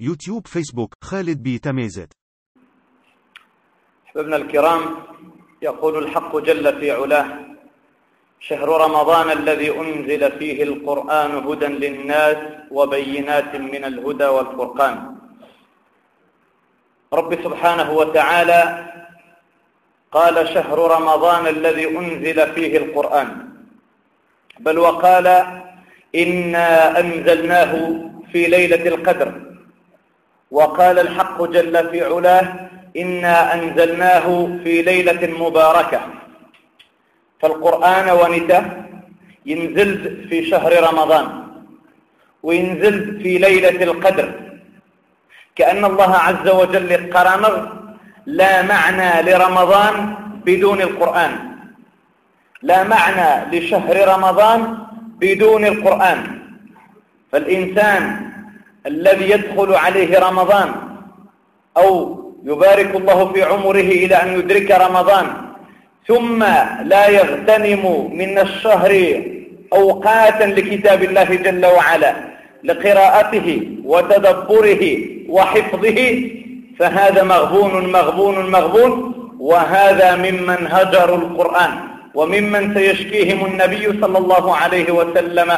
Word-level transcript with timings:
يوتيوب 0.00 0.46
فيسبوك 0.46 0.94
خالد 1.04 1.42
بي 1.42 1.58
تميزت. 1.58 2.12
أحبابنا 4.06 4.36
الكرام 4.36 4.80
يقول 5.62 5.98
الحق 6.04 6.36
جل 6.36 6.80
في 6.80 6.90
علاه 6.90 7.26
شهر 8.40 8.68
رمضان 8.68 9.30
الذي 9.30 9.70
أنزل 9.70 10.38
فيه 10.38 10.62
القرآن 10.62 11.30
هدى 11.30 11.66
للناس 11.66 12.36
وبينات 12.70 13.56
من 13.56 13.84
الهدى 13.84 14.24
والفرقان. 14.24 15.16
رب 17.12 17.34
سبحانه 17.44 17.92
وتعالى 17.92 18.62
قال 20.12 20.48
شهر 20.48 20.78
رمضان 20.78 21.46
الذي 21.46 21.98
أنزل 21.98 22.54
فيه 22.54 22.78
القرآن. 22.78 23.48
بل 24.60 24.78
وقال 24.78 25.26
إنا 26.14 27.00
أنزلناه 27.00 27.72
في 28.32 28.46
ليلة 28.46 28.88
القدر. 28.88 29.47
وقال 30.50 30.98
الحق 30.98 31.42
جل 31.42 31.90
في 31.90 32.04
علاه 32.04 32.68
إنا 32.96 33.54
أنزلناه 33.54 34.48
في 34.64 34.82
ليلة 34.82 35.22
مباركة. 35.44 36.00
فالقرآن 37.40 38.10
ونته 38.10 38.62
ينزل 39.46 39.90
في 40.28 40.46
شهر 40.50 40.72
رمضان 40.88 41.26
وينزل 42.42 43.20
في 43.22 43.38
ليلة 43.38 43.82
القدر. 43.82 44.28
كأن 45.56 45.84
الله 45.84 46.12
عز 46.16 46.48
وجل 46.48 47.10
قرمغ 47.14 47.54
لا 48.26 48.62
معنى 48.62 49.22
لرمضان 49.22 50.14
بدون 50.46 50.80
القرآن. 50.80 51.32
لا 52.62 52.84
معنى 52.84 53.58
لشهر 53.58 54.08
رمضان 54.08 54.78
بدون 55.20 55.64
القرآن. 55.64 56.18
فالإنسان 57.32 58.02
الذي 58.86 59.30
يدخل 59.30 59.74
عليه 59.74 60.18
رمضان 60.18 60.68
أو 61.76 62.18
يبارك 62.44 62.96
الله 62.96 63.32
في 63.32 63.42
عمره 63.42 63.80
إلى 63.80 64.14
أن 64.14 64.38
يدرك 64.38 64.70
رمضان. 64.70 65.26
ثم 66.08 66.44
لا 66.84 67.08
يغتنم 67.08 68.10
من 68.12 68.38
الشهر 68.38 69.22
أوقاتا 69.72 70.44
لكتاب 70.44 71.02
الله 71.02 71.24
جل 71.24 71.66
وعلا 71.66 72.14
لقراءته 72.64 73.68
وتدبره 73.84 74.98
وحفظه 75.28 76.30
فهذا 76.78 77.22
مغبون 77.22 77.92
مغبون 77.92 78.50
مغبون. 78.50 79.14
وهذا 79.40 80.16
ممن 80.16 80.66
هجروا 80.70 81.16
القرآن 81.16 81.70
وممن 82.14 82.74
سيشكيهم 82.74 83.46
النبي 83.46 84.00
صلى 84.00 84.18
الله 84.18 84.56
عليه 84.56 84.92
وسلم 84.92 85.50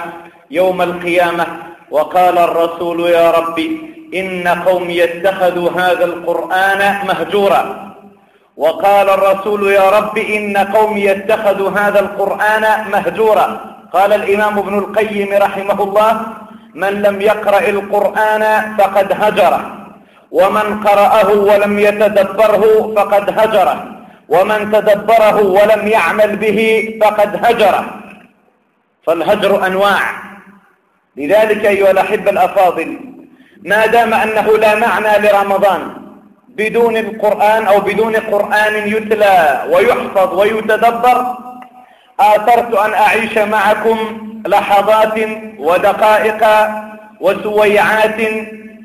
يوم 0.50 0.82
القيامة. 0.82 1.46
وقال 1.90 2.38
الرسول 2.38 3.10
يا 3.10 3.30
ربي 3.30 3.70
إن 4.14 4.48
قومي 4.48 5.04
اتخذوا 5.04 5.70
هذا 5.70 6.04
القرآن 6.04 7.06
مهجورا. 7.08 7.62
وقال 8.56 9.08
الرسول 9.10 9.72
يا 9.72 9.90
رب 9.90 10.18
إن 10.18 10.56
قومي 10.56 11.10
اتخذوا 11.10 11.70
هذا 11.70 12.00
القرآن 12.00 12.64
مهجورا. 12.92 13.60
قال 13.92 14.12
الإمام 14.12 14.58
ابن 14.58 14.78
القيم 14.78 15.30
رحمه 15.32 15.82
الله 15.82 16.12
من 16.74 17.02
لم 17.02 17.20
يقرأ 17.20 17.64
القرآن 17.68 18.74
فقد 18.78 19.08
هجره 19.22 19.62
ومن 20.30 20.66
قرأه 20.86 21.30
ولم 21.30 21.78
يتدبره 21.78 22.94
فقد 22.96 23.24
هجره 23.38 23.76
ومن 24.28 24.72
تدبره 24.72 25.36
ولم 25.42 25.88
يعمل 25.88 26.36
به 26.36 26.60
فقد 27.02 27.30
هجره 27.44 27.84
فالهجر 29.06 29.66
أنواع. 29.66 30.29
لذلك 31.16 31.66
أيها 31.66 31.90
الأحبة 31.90 32.30
الأفاضل 32.30 32.98
ما 33.64 33.86
دام 33.86 34.14
أنه 34.14 34.56
لا 34.58 34.74
معنى 34.74 35.28
لرمضان 35.28 35.96
بدون 36.48 36.96
القرآن 36.96 37.66
أو 37.66 37.80
بدون 37.80 38.16
قرآن 38.16 38.74
يتلى 38.88 39.66
ويحفظ 39.72 40.38
ويتدبر 40.38 41.36
آثرت 42.20 42.74
أن 42.74 42.92
أعيش 42.92 43.38
معكم 43.38 43.98
لحظات 44.46 45.18
ودقائق 45.58 46.42
وسويعات 47.20 48.20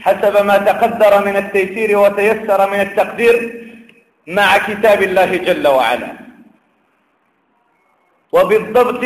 حسب 0.02 0.46
ما 0.46 0.58
تقدر 0.58 1.26
من 1.26 1.36
التيسير 1.36 1.98
وتيسر 1.98 2.72
من 2.72 2.80
التقدير 2.82 3.66
مع 4.28 4.58
كتاب 4.58 5.04
الله 5.04 5.38
جل 5.38 5.68
وعلا. 5.68 6.08
وبالضبط 8.32 9.04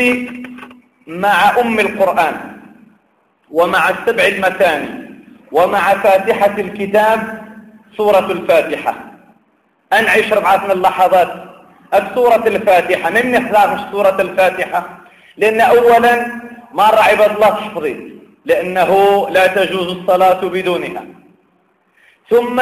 مع 1.08 1.60
أم 1.60 1.80
القرآن. 1.80 2.59
ومع 3.52 3.90
السبع 3.90 4.28
المثاني 4.28 5.10
ومع 5.52 5.94
فاتحة 5.94 6.60
الكتاب 6.60 7.42
سورة 7.98 8.32
الفاتحة. 8.32 8.96
أنعش 9.94 10.34
ربعة 10.34 10.66
من 10.66 10.72
اللحظات 10.72 11.32
السورة 11.94 12.48
الفاتحة. 12.48 13.10
من 13.10 13.32
نحذر 13.32 13.92
سورة 13.92 14.22
الفاتحة؟ 14.22 14.90
لأن 15.38 15.62
أولا 15.62 16.42
ما 16.74 16.90
رعب 16.90 17.22
الله 17.32 17.50
تحفظي 17.50 18.14
لأنه 18.46 18.92
لا 19.30 19.48
تجوز 19.48 19.88
الصلاة 19.88 20.42
بدونها. 20.42 21.04
ثم 22.30 22.62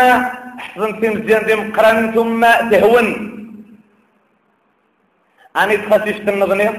حفظت 0.60 1.06
مزيان 1.06 1.46
دي 1.46 1.56
مقرن 1.56 2.12
ثم 2.12 2.46
تهون. 2.72 3.08
أنا 5.58 5.76
تخصيش 5.76 6.18
تنظني 6.18 6.70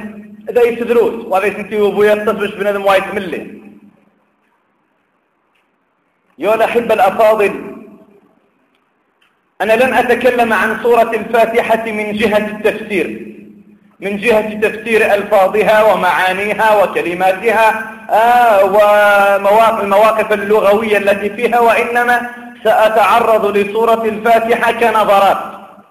إذا 0.50 0.62
يتدروس 0.62 1.24
وهذا 1.24 1.46
يسنتي 1.46 1.80
وبويا 1.80 2.14
تصبش 2.14 2.54
بنادم 2.54 2.84
وايت 2.86 3.14
ملي 3.14 3.58
أيها 6.40 6.54
الأحبة 6.54 6.94
الأفاضل. 6.94 7.52
أنا 9.60 9.72
لن 9.72 9.94
أتكلم 9.94 10.52
عن 10.52 10.76
سورة 10.82 11.10
الفاتحة 11.14 11.84
من 11.84 12.12
جهة 12.12 12.38
التفسير. 12.38 13.34
من 14.00 14.16
جهة 14.16 14.54
تفسير 14.54 15.14
ألفاظها 15.14 15.92
ومعانيها 15.92 16.82
وكلماتها 16.82 17.84
آه 18.10 18.64
ومواقف 18.64 19.82
المواقف 19.82 20.32
اللغوية 20.32 20.98
التي 20.98 21.30
فيها 21.30 21.60
وإنما 21.60 22.30
سأتعرض 22.64 23.56
لسورة 23.56 24.04
الفاتحة 24.04 24.72
كنظرات. 24.72 25.38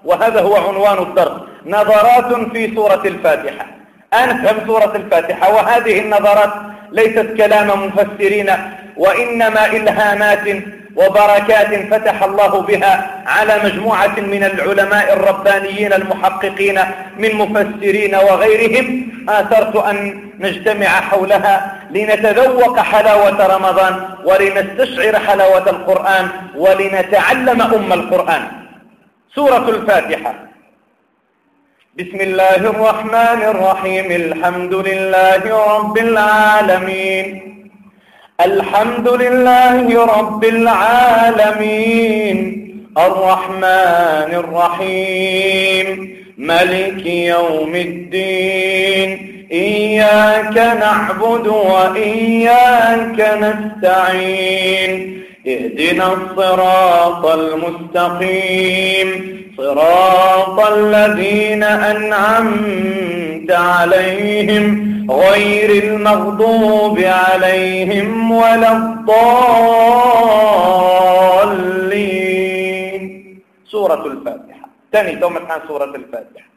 وهذا 0.04 0.42
هو 0.42 0.56
عنوان 0.56 0.98
الدرس. 0.98 1.42
نظرات 1.66 2.52
في 2.54 2.76
سورة 2.76 3.02
الفاتحة. 3.06 3.66
أنفهم 4.14 4.68
سورة 4.68 4.96
الفاتحة 4.96 5.54
وهذه 5.54 6.00
النظرات 6.00 6.54
ليست 6.92 7.34
كلام 7.38 7.86
مفسرين. 7.86 8.50
وإنما 8.98 9.66
إلهامات 9.66 10.64
وبركات 10.96 11.92
فتح 11.92 12.24
الله 12.24 12.62
بها 12.62 13.24
على 13.28 13.60
مجموعة 13.64 14.20
من 14.20 14.44
العلماء 14.44 15.14
الربانيين 15.14 15.94
المحققين 15.94 16.80
من 17.18 17.36
مفسرين 17.36 18.16
وغيرهم. 18.16 19.08
آثرت 19.30 19.76
أن 19.76 20.20
نجتمع 20.40 20.88
حولها 20.88 21.80
لنتذوق 21.92 22.80
حلاوة 22.80 23.56
رمضان 23.56 24.10
ولنستشعر 24.24 25.20
حلاوة 25.20 25.70
القرآن 25.70 26.28
ولنتعلم 26.56 27.62
أم 27.62 27.94
القرآن. 27.94 28.42
سورة 29.36 29.70
الفاتحة. 29.70 30.34
بسم 32.00 32.22
الله 32.22 32.56
الرحمن 32.56 33.42
الرحيم. 33.54 34.12
الحمد 34.12 34.74
لله 34.74 35.44
رب 35.76 35.98
العالمين. 35.98 37.57
الحمد 38.46 39.10
لله 39.10 40.06
رب 40.20 40.46
العالمين. 40.46 42.38
الرحمن 42.98 44.34
الرحيم. 44.34 46.18
ملك 46.38 47.06
يوم 47.06 47.76
الدين. 47.76 49.32
إياك 49.52 50.58
نعبد 50.58 51.48
وإياك 51.48 53.38
نستعين. 53.42 55.24
اهدنا 55.48 56.14
الصراط 56.14 57.26
المستقيم. 57.26 59.38
صراط 59.58 60.74
الذين 60.74 61.64
أنعمت 61.64 63.52
عليهم 63.52 64.97
غير 65.10 65.84
المغضوب 65.84 67.00
عليهم 67.00 68.32
ولا 68.32 68.72
الضالين. 68.72 69.38
سورة 73.72 74.06
الفاتحة. 74.06 74.70
ثاني 74.94 75.16
دوم 75.16 75.38
عن 75.38 75.60
سورة 75.68 75.96
الفاتحة. 75.96 76.48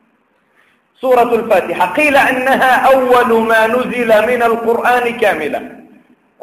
سورة 1.01 1.35
الفاتحة. 1.35 1.87
قيل 1.95 2.17
أنها 2.17 2.73
أول 2.93 3.41
ما 3.43 3.67
نزل 3.67 4.27
من 4.27 4.43
القرآن 4.43 5.19
كاملا 5.19 5.63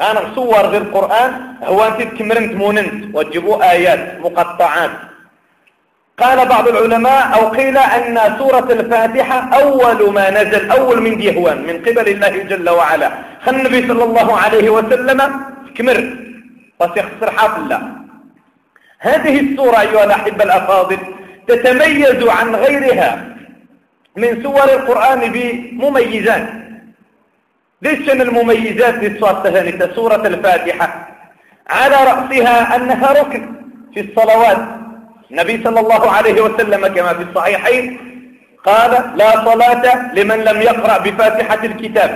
أنا 0.01 0.21
صور 0.35 0.65
غير 0.65 0.81
القرآن. 0.81 1.53
هو 1.63 1.83
أنت 1.83 2.01
تكمرنت 2.01 2.55
موننت. 2.55 3.15
وتجيبوا 3.15 3.71
آيات 3.71 4.19
مقطعات. 4.19 4.91
قال 6.19 6.47
بعض 6.47 6.67
العلماء 6.67 7.33
أو 7.35 7.47
قيل 7.49 7.77
أن 7.77 8.37
سورة 8.37 8.67
الفاتحة 8.71 9.49
أول 9.61 10.13
ما 10.13 10.29
نزل 10.29 10.71
أول 10.71 11.01
من 11.01 11.17
ديهوان 11.17 11.57
من 11.67 11.81
قبل 11.85 12.07
الله 12.09 12.29
جل 12.29 12.69
وعلا. 12.69 13.11
خل 13.41 13.55
النبي 13.55 13.87
صلى 13.87 14.03
الله 14.03 14.37
عليه 14.37 14.69
وسلم 14.69 15.19
كمر. 15.75 16.17
بس 16.79 16.89
يخسر 16.97 17.31
حاف 17.31 17.57
الله 17.57 17.81
هذه 18.99 19.39
السورة 19.39 19.81
أيها 19.81 20.03
الأحبة 20.03 20.43
الأفاضل 20.43 20.97
تتميز 21.47 22.27
عن 22.27 22.55
غيرها 22.55 23.25
من 24.15 24.43
سور 24.43 24.63
القرآن 24.63 25.31
بمميزات 25.31 26.47
ليش 27.81 28.09
المميزات 28.09 28.93
للسورة 28.93 29.31
الثانية 29.45 29.95
سورة 29.95 30.27
الفاتحة. 30.27 31.07
على 31.69 31.95
رأسها 31.95 32.75
أنها 32.75 33.11
ركن 33.21 33.43
في 33.93 33.99
الصلوات. 33.99 34.57
النبي 35.31 35.63
صلى 35.63 35.79
الله 35.79 36.11
عليه 36.11 36.41
وسلم 36.41 36.87
كما 36.87 37.13
في 37.13 37.23
الصحيحين 37.23 37.85
قال 38.65 38.91
لا 39.15 39.31
صلاة 39.45 40.13
لمن 40.13 40.39
لم 40.43 40.61
يقرأ 40.61 40.97
بفاتحة 40.97 41.61
الكتاب. 41.63 42.11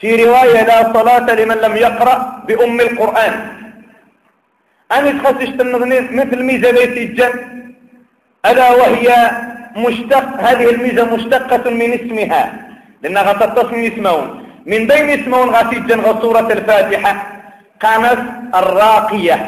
في 0.00 0.24
رواية 0.24 0.62
لا 0.62 0.92
صلاة 0.92 1.34
لمن 1.34 1.56
لم 1.56 1.76
يقرأ 1.76 2.42
بأم 2.48 2.80
القرآن. 2.80 3.34
أنا 4.92 5.10
تخصش 5.10 5.50
مثل 6.20 6.42
ميزة 6.42 6.70
ليس 6.70 6.94
الجن. 7.04 7.32
ألا 8.46 8.70
وهي 8.70 9.08
مشتق 9.76 10.26
هذه 10.40 10.70
الميزة 10.70 11.04
مشتقة 11.16 11.70
من 11.70 11.92
اسمها 11.92 12.42
لأنها 13.02 13.32
تتصل 13.32 13.74
اسمون 13.74 14.24
من 14.66 14.86
بين 14.86 15.10
اسمون 15.10 15.48
غاسيجا 15.50 15.96
غصورة 15.96 16.52
الفاتحة 16.52 17.12
قامت 17.82 18.20
الراقية. 18.54 19.38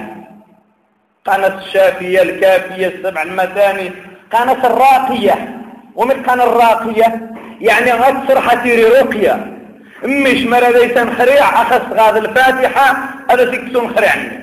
قامت 1.26 1.62
الشافية 1.62 2.22
الكافية 2.22 2.86
السبع 2.86 3.22
المثاني 3.22 3.90
قامت 4.32 4.64
الراقية. 4.64 5.60
ومن 5.94 6.22
قان 6.22 6.40
الراقية؟ 6.40 7.30
يعني 7.60 7.92
غتصر 7.92 8.40
حتيري 8.40 8.84
رقية. 8.84 9.56
مش 10.04 10.42
مرة 10.42 10.68
ليس 10.68 10.96
نخريع 10.96 11.62
أخص 11.62 11.82
غاز 11.92 12.16
الفاتحة 12.16 12.96
هذا 13.30 13.44
تكسون 13.44 13.94
خريعني 13.96 14.40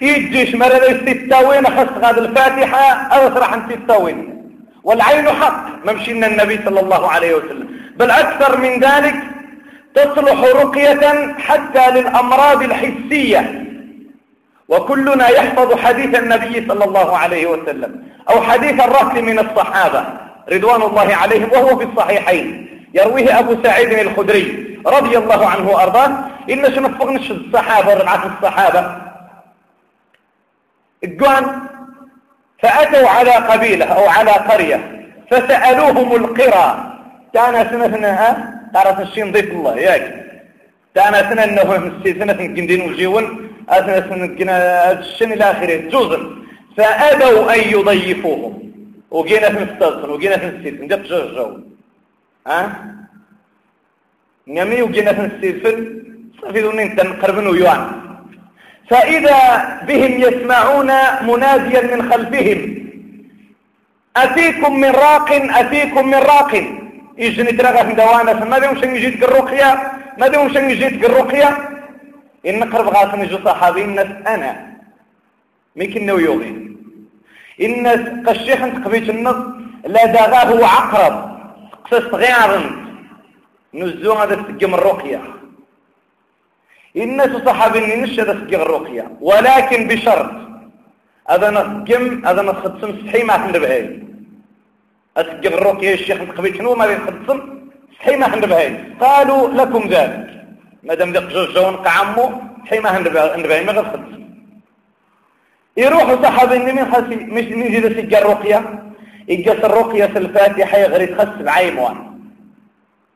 يجيش 0.00 0.54
مرة 0.54 0.78
ليس 0.78 1.04
تتاوين 1.04 1.66
أخص 1.66 1.88
غاز 2.04 2.18
الفاتحة 2.18 2.92
هذا 3.12 3.34
صراحة 3.34 3.58
تتاوين 3.70 4.44
والعين 4.84 5.28
حق 5.28 5.66
ممشينا 5.86 6.26
النبي 6.26 6.60
صلى 6.64 6.80
الله 6.80 7.10
عليه 7.10 7.34
وسلم. 7.34 7.68
بل 7.96 8.10
أكثر 8.10 8.56
من 8.56 8.80
ذلك 8.80 9.14
تصلح 9.94 10.40
رقية 10.44 11.34
حتى 11.38 11.90
للأمراض 11.90 12.62
الحسية. 12.62 13.63
وكلنا 14.68 15.28
يحفظ 15.28 15.74
حديث 15.74 16.18
النبي 16.18 16.68
صلى 16.68 16.84
الله 16.84 17.16
عليه 17.16 17.46
وسلم 17.46 18.02
أو 18.30 18.42
حديث 18.42 18.80
الرهط 18.80 19.14
من 19.14 19.38
الصحابة 19.38 20.04
رضوان 20.52 20.82
الله 20.82 21.16
عليهم 21.16 21.48
وهو 21.52 21.78
في 21.78 21.84
الصحيحين. 21.84 22.68
يرويه 22.94 23.38
أبو 23.38 23.62
سعيد 23.62 23.92
الخدري 23.92 24.78
رضي 24.86 25.18
الله 25.18 25.46
عنه 25.46 25.70
وأرضاه. 25.70 26.10
إن 26.50 26.64
شنفقنش 26.74 27.30
الصحابة 27.30 27.94
ربعة 27.94 28.22
الصحابة؟ 28.26 28.96
الجوان 31.04 31.60
فأتوا 32.62 33.08
على 33.08 33.30
قبيلة 33.30 33.84
أو 33.84 34.08
على 34.08 34.30
قرية 34.30 35.08
فسألوهم 35.30 36.16
القرى. 36.16 36.92
كان 37.34 37.68
سنة 37.70 38.52
تعرف 38.74 39.00
الشيء 39.00 39.24
نضيف 39.24 39.50
الله 39.50 39.76
ياك. 39.76 40.24
تانا 40.94 41.30
سنة 41.30 41.44
إنه 41.44 41.78
مسي 41.78 42.18
سنة 42.20 42.32
كندين 42.32 42.90
وجيون؟ 42.90 43.43
الشن 43.70 45.32
إلى 45.32 45.44
اخره 45.44 45.76
جوزن 45.90 46.22
فأبوا 46.76 47.54
أن 47.54 47.60
يضيفوهم. 47.74 48.54
وجينا 49.10 49.48
في 49.48 49.64
مستغفر 49.64 50.10
وجينا 50.10 50.36
في 50.36 50.46
السيف 50.46 50.80
نجد 50.80 51.02
جو 51.02 51.58
ها؟ 52.46 52.84
نمي 54.48 54.82
وجينا 54.82 55.12
في 55.12 55.24
السيفن 55.24 56.02
صافي 56.42 56.60
ذونين 56.60 56.96
تنقربن 56.96 57.46
ويوان 57.46 57.82
فإذا 58.90 59.38
بهم 59.88 60.12
يسمعون 60.20 60.90
مناديا 61.28 61.96
من 61.96 62.12
خلفهم 62.12 62.60
أتيكم 64.16 64.80
من 64.80 64.90
راق 64.90 65.28
أتيكم 65.32 66.08
من 66.08 66.14
راق. 66.14 66.52
يجني 67.18 67.52
ترغى 67.52 67.84
في 67.86 67.92
دوانا 67.92 68.44
ما 68.44 68.58
ديهم 68.58 68.80
شن 68.80 68.96
يجيت 68.96 69.22
الرقية 69.22 69.92
ما 70.18 70.28
ديهم 70.28 70.48
شن 70.54 70.70
يجيت 70.70 71.04
الرقية 71.04 71.73
إن 72.46 72.64
قرب 72.72 72.88
غاسن 72.88 73.20
يجو 73.20 73.38
صحابي 73.44 73.84
الناس 73.84 74.10
أنا. 74.26 74.52
ميكن 75.76 76.06
نو 76.06 76.18
يوغي 76.18 76.76
الناس 77.60 78.00
قشيخ 78.26 78.62
انت 78.62 78.84
قبيت 78.84 79.10
النص 79.10 79.36
لا 79.86 80.06
داغاه 80.06 80.44
هو 80.44 80.64
عقرب. 80.64 81.34
قصص 81.84 82.14
غير 82.14 82.50
نزو 83.74 84.12
هذا 84.12 84.44
سجم 84.48 84.74
الرقية 84.74 85.20
الناس 86.96 87.30
صحابي 87.46 87.80
نش 87.80 88.20
هذا 88.20 88.32
سجم 88.32 88.60
الرقية 88.60 89.10
ولكن 89.20 89.88
بشرط. 89.88 90.30
هذا 91.30 91.50
نسجم 91.50 92.26
هذا 92.26 92.42
نسخد 92.42 92.80
سمسحي 92.80 93.22
ما 93.22 93.36
تنبهي 93.36 93.98
أسجل 95.16 95.54
الرقية 95.54 95.94
الشيخ 95.94 96.18
قبيل 96.36 96.56
شنو 96.56 96.74
ما 96.74 96.84
يخدصم 96.84 97.38
صحي 97.98 98.16
ما 98.16 98.34
هندبهاي 98.34 98.76
قالوا 99.00 99.48
لكم 99.48 99.88
ذلك. 99.88 100.43
ما 100.84 100.94
دام 100.94 101.12
ذاك 101.12 101.22
جوجون 101.22 101.76
قعمو 101.76 102.32
صحي 102.66 102.78
ما 102.78 102.90
هندبهاي 102.96 103.64
ما 103.64 103.72
خدصم 103.72 104.24
يروحوا 105.76 106.22
صحابي 106.22 106.58
من 106.58 106.92
خاصي 106.92 107.16
مش 107.16 107.44
جد 107.44 107.86
سجل 107.96 108.16
الرقية؟ 108.16 108.60
يجلس 109.28 109.64
الرقية 109.64 110.04
الفاتحة 110.04 110.78
يغري 110.78 111.06
تخس 111.06 111.34
بعيموان 111.40 111.96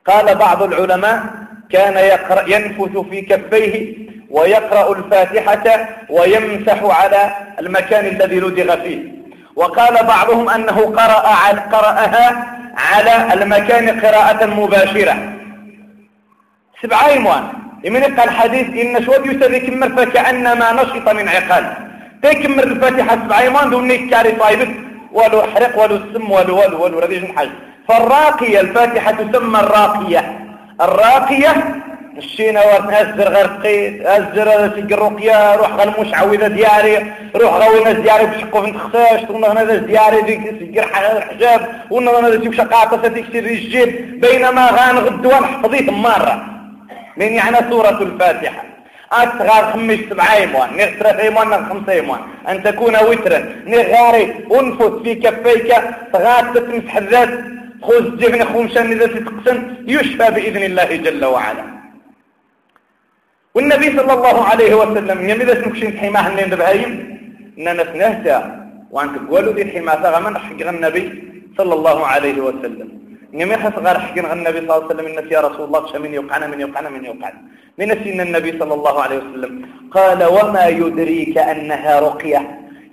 قال 0.07 0.35
بعض 0.35 0.63
العلماء 0.63 1.23
كان 1.71 1.97
يقرأ 1.97 2.49
ينفث 2.49 2.99
في 3.11 3.21
كفيه 3.23 4.09
ويقرأ 4.31 4.99
الفاتحة 4.99 5.89
ويمسح 6.11 6.83
على 6.83 7.31
المكان 7.61 8.07
الذي 8.07 8.41
لدغ 8.41 8.77
فيه. 8.77 9.19
وقال 9.57 10.07
بعضهم 10.07 10.49
أنه 10.49 10.81
قرأ 10.81 11.29
قرأها 11.73 12.57
على 12.77 13.35
المكان 13.35 14.01
قراءة 14.01 14.47
مباشرة. 14.47 15.33
سبع 16.83 17.07
أيمان 17.07 17.45
من 17.85 18.03
قال 18.03 18.21
الحديث 18.29 18.69
إن 18.83 19.05
شواد 19.05 19.27
يسري 19.27 19.61
كمر 19.61 19.89
فكأنما 19.89 20.73
نشط 20.73 21.09
من 21.09 21.29
عقال 21.29 21.65
تكمر 22.23 22.65
الفاتحة 22.65 23.17
سبع 23.17 23.41
أيمان 23.41 23.71
دون 23.71 24.11
كاري 24.11 24.33
طيبت 24.33 24.69
ولو 25.13 25.43
حرق 25.43 25.83
ولو 25.83 25.97
السم 25.97 26.31
ولو 26.31 26.59
ولو 26.59 26.85
ولو 26.85 26.99
رديش 26.99 27.25
حاج 27.37 27.49
فالراقية 27.89 28.61
الفاتحة 28.61 29.13
تسمى 29.13 29.61
الراقية. 29.61 30.39
الراقية 30.81 31.53
الشينا 32.19 32.61
أزر 33.01 33.29
غرقي 33.29 33.79
أزر 34.17 34.49
سيق 34.75 34.93
الرقية 34.93 35.55
روح 35.55 35.71
غلموش 35.71 36.15
عويدة 36.15 36.49
دياري 36.49 37.13
روح 37.37 37.53
غوينا 37.55 37.93
دياري 37.93 38.27
بشقو 38.27 38.63
فين 38.63 38.75
تخساش 38.75 39.23
تقولنا 39.23 39.53
هنا 39.53 39.75
دياري 39.77 40.21
ديك 40.23 40.41
سيق 40.59 40.85
الحجاب 41.17 41.61
ونا 41.91 42.11
هنا 42.19 42.35
ديك 42.35 42.55
شقاطة 42.55 43.09
تكسر 43.09 43.39
الجيب. 43.39 44.21
بينما 44.21 44.67
غان 44.71 44.99
غدوان 44.99 45.45
حفظيت 45.45 45.91
مرة. 45.91 46.58
من 47.19 47.31
يعني 47.39 47.71
سورة 47.71 47.99
الفاتحة. 48.03 48.63
أتغار 49.13 49.65
خمس 49.73 50.01
سبع 50.11 50.27
ايمان 50.35 50.69
نغترف 50.77 51.17
ايمان 51.25 51.49
خمس 51.69 51.89
ايمان 51.89 52.21
أن 52.49 52.57
تكون 52.63 52.97
وترا. 53.09 53.41
نغاري 53.73 54.25
انفث 54.59 54.93
في 55.03 55.15
كفيك 55.15 55.71
تغار 56.13 56.45
تتمسح 56.55 56.97
الذات. 56.97 57.33
خذ 57.87 58.05
جبن 58.21 58.45
خمسة 58.45 58.83
إذا 58.95 59.07
تتقسم 59.07 59.59
يشفى 59.95 60.27
بإذن 60.35 60.63
الله 60.71 60.91
جل 61.05 61.25
وعلا. 61.25 61.65
والنبي 63.55 63.89
صلى 63.99 64.13
الله 64.13 64.45
عليه 64.51 64.75
وسلم 64.75 65.19
يمدى 65.31 65.55
سنكشين 65.63 65.99
حماه 65.99 66.29
النين 66.29 66.51
دبهايم 66.51 66.93
إننا 67.59 67.85
سنهتا 67.93 68.39
وأنت 68.91 69.15
تقولوا 69.19 69.53
دي 69.53 69.65
حماه 69.73 70.03
غمن 70.15 70.35
حق 70.39 70.61
النبي 70.75 71.05
صلى 71.59 71.75
الله 71.75 72.07
عليه 72.07 72.39
وسلم. 72.47 72.89
نمي 73.33 73.57
حس 73.57 73.77
غير 73.87 73.99
حق 73.99 74.17
النبي 74.19 74.59
صلى 74.59 74.65
الله 74.65 74.75
عليه 74.75 74.87
وسلم 74.87 75.07
إن 75.07 75.29
يا 75.31 75.41
رسول 75.41 75.65
الله 75.67 75.99
من 76.05 76.15
يوقعنا 76.15 76.47
من 76.47 76.61
يوقعنا 76.61 76.89
من 76.89 77.05
يوقعنا 77.05 77.41
من 77.79 77.89
سين 78.05 78.21
النبي 78.21 78.51
صلى 78.61 78.75
الله 78.75 79.03
عليه 79.03 79.19
وسلم 79.19 79.53
قال 79.97 80.21
وما 80.37 80.67
يدريك 80.67 81.39
أنها 81.39 82.01
رقية. 82.01 82.43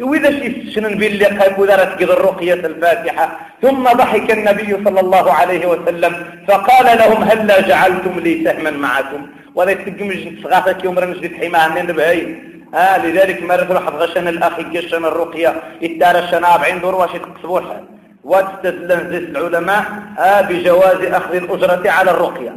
وإذا 0.02 0.30
شنن 0.74 0.94
باللي 1.00 1.26
قال؟ 1.26 1.52
ودرت 1.60 1.92
قد 2.00 2.10
الرقية 2.18 2.54
الفاتحة. 2.72 3.26
ثم 3.64 3.84
ضحك 3.84 4.32
النبي 4.38 4.72
صلى 4.86 5.00
الله 5.06 5.26
عليه 5.40 5.64
وسلم 5.72 6.14
فقال 6.48 6.88
لهم 7.02 7.20
هل 7.30 7.68
جعلتم 7.70 8.16
لي 8.26 8.34
سهما 8.44 8.72
معكم؟ 8.72 9.22
ولا 9.56 9.72
يتقم 9.72 10.10
صغافك 10.44 10.84
يوم 10.84 11.00
رمز 11.00 11.22
حماة 11.40 11.68
من 11.76 11.88
بهاي. 11.98 12.22
آه 12.76 12.96
لذلك 13.06 13.44
ما 13.44 13.56
تروح 13.56 13.86
غشن 13.88 14.28
الأخ 14.28 14.60
يقشن 14.60 15.06
الرقية؟ 15.06 15.52
يتدار 15.82 16.16
الشناب 16.24 16.62
عند 16.70 16.84
واش 16.84 17.14
يتقصبوها 17.18 17.78
واستدلن 18.26 19.10
زيت 19.12 19.30
العلماء 19.30 19.86
آه 20.20 20.42
بجواز 20.42 21.02
أخذ 21.06 21.36
الأجرة 21.36 21.92
على 21.92 22.12
الرقية. 22.12 22.56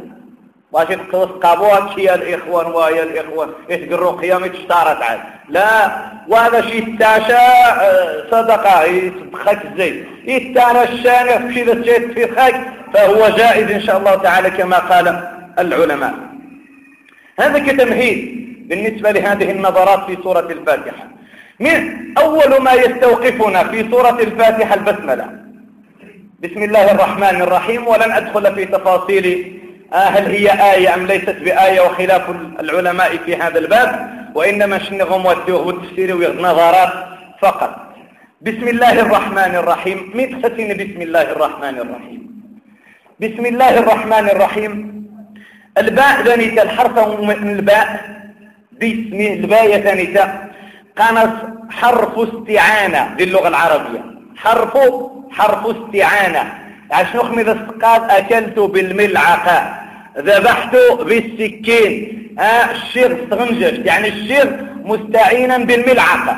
واش 0.71 0.89
يتقص 0.89 1.27
قابوها 1.43 1.95
يا 1.97 2.15
الإخوان 2.15 2.65
ويا 2.65 3.03
الإخوان 3.03 3.49
إيش 3.71 3.81
الرقية 3.83 4.37
ما 4.37 4.47
تشتارت 4.47 5.01
عاد. 5.01 5.19
لا 5.49 5.91
وهذا 6.27 6.61
شيء 6.61 6.97
تاشا 6.99 7.39
آه، 7.81 8.23
صدقة 8.31 8.83
يتخك 8.83 9.59
زي 9.77 10.03
يتانا 10.25 10.83
الشانع 10.83 11.37
في 11.53 11.63
ذا 11.63 11.81
في 12.13 12.35
خاك 12.35 12.61
فهو 12.93 13.29
جائز 13.29 13.71
إن 13.71 13.81
شاء 13.81 13.97
الله 13.97 14.15
تعالى 14.15 14.49
كما 14.49 14.77
قال 14.77 15.29
العلماء. 15.59 16.13
هذا 17.39 17.59
كتمهيد 17.59 18.39
بالنسبة 18.69 19.11
لهذه 19.11 19.51
النظرات 19.51 20.05
في 20.05 20.17
سورة 20.23 20.47
الفاتحة. 20.51 21.07
من 21.59 21.99
أول 22.17 22.61
ما 22.61 22.73
يستوقفنا 22.73 23.63
في 23.63 23.89
سورة 23.91 24.19
الفاتحة 24.19 24.75
البسملة. 24.75 25.38
بسم 26.43 26.63
الله 26.63 26.91
الرحمن 26.91 27.41
الرحيم 27.41 27.87
ولن 27.87 28.11
أدخل 28.11 28.55
في 28.55 28.65
تفاصيل 28.65 29.59
آه، 29.93 29.95
هل 29.95 30.25
هي 30.25 30.73
آية 30.73 30.93
أم 30.95 31.05
ليست 31.05 31.29
بآية 31.29 31.81
وخلاف 31.81 32.29
العلماء 32.59 33.17
في 33.17 33.35
هذا 33.35 33.59
الباب 33.59 34.09
وإنما 34.35 34.79
شنغم 34.79 35.25
والتفسير 35.25 36.15
والنظرات 36.15 36.93
فقط. 37.41 37.75
بسم 38.41 38.67
الله 38.67 38.99
الرحمن 38.99 39.55
الرحيم. 39.55 40.11
مدختين 40.15 40.77
بسم 40.77 41.01
الله 41.01 41.21
الرحمن 41.21 41.77
الرحيم؟ 41.77 42.21
بسم 43.21 43.45
الله 43.45 43.79
الرحمن 43.79 44.29
الرحيم. 44.29 45.03
الباء 45.77 46.21
ذنيت 46.21 46.59
الحرف 46.59 47.07
من 47.19 47.49
الباء. 47.49 47.87
باسم 48.71 49.19
الباء 49.33 49.79
ثانية 49.79 50.49
قنص 50.97 51.35
حرف 51.69 52.19
استعانة 52.19 53.15
للغة 53.19 53.47
العربية. 53.47 54.03
حرف 54.37 54.77
حرف 55.31 55.67
استعانة. 55.67 56.53
عشان 56.91 57.19
نخمد 57.19 57.49
السقاط 57.49 58.11
أكلت 58.11 58.59
بالملعقة. 58.59 59.79
ذبحت 60.17 60.75
بالسكين. 60.75 62.19
آه 62.39 62.71
الشير 62.71 63.23
استغنجش 63.23 63.79
يعني 63.85 64.07
الشير 64.07 64.67
مستعينا 64.83 65.57
بالملعقة. 65.57 66.37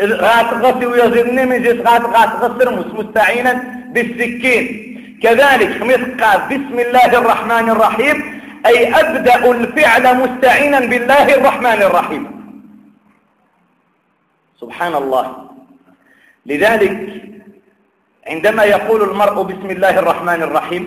غات 0.00 0.52
غسي 0.52 0.86
ويزيدني 0.86 1.44
من 1.46 1.62
جيس 1.62 1.76
غات 1.86 2.02
غات 2.02 2.28
غسر 2.28 2.94
مستعينا 2.94 3.52
بالسكين. 3.92 4.90
كذلك 5.22 5.78
خميس 5.80 6.22
قال 6.22 6.40
بسم 6.50 6.78
الله 6.78 7.18
الرحمن 7.18 7.70
الرحيم. 7.70 8.42
أي 8.66 9.00
أبدأ 9.00 9.50
الفعل 9.50 10.16
مستعينا 10.16 10.80
بالله 10.80 11.34
الرحمن 11.34 11.82
الرحيم. 11.82 12.24
سبحان 14.60 14.94
الله. 14.94 15.50
لذلك 16.46 16.96
عندما 18.26 18.64
يقول 18.64 19.00
المرء 19.10 19.42
بسم 19.42 19.70
الله 19.70 19.98
الرحمن 19.98 20.42
الرحيم 20.42 20.84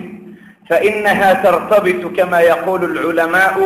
فإنها 0.70 1.32
ترتبط 1.32 2.16
كما 2.16 2.40
يقول 2.40 2.80
العلماء 2.84 3.56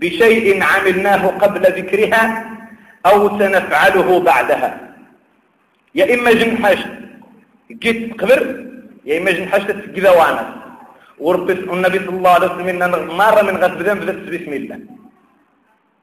بشيء 0.00 0.62
عملناه 0.62 1.26
قبل 1.26 1.62
ذكرها 1.62 2.22
أو 3.06 3.38
سنفعله 3.38 4.20
بعدها. 4.20 4.70
يا 5.94 6.14
إما 6.14 6.32
جنحاش 6.32 6.78
جيت 7.72 8.20
قبر 8.20 8.40
يا 9.04 9.18
إما 9.18 9.30
جن 9.30 9.48
حشت 9.48 9.78
كذا 9.96 10.10
وأنا 10.10 10.44
وربي 11.18 11.52
النبي 11.52 11.98
صلى 11.98 12.16
الله 12.18 12.30
عليه 12.30 12.46
وسلم 12.46 13.16
مرة 13.16 13.42
من 13.42 13.56
غد 13.62 13.78
بدأت 13.78 14.16
بسم 14.32 14.52
الله. 14.52 14.78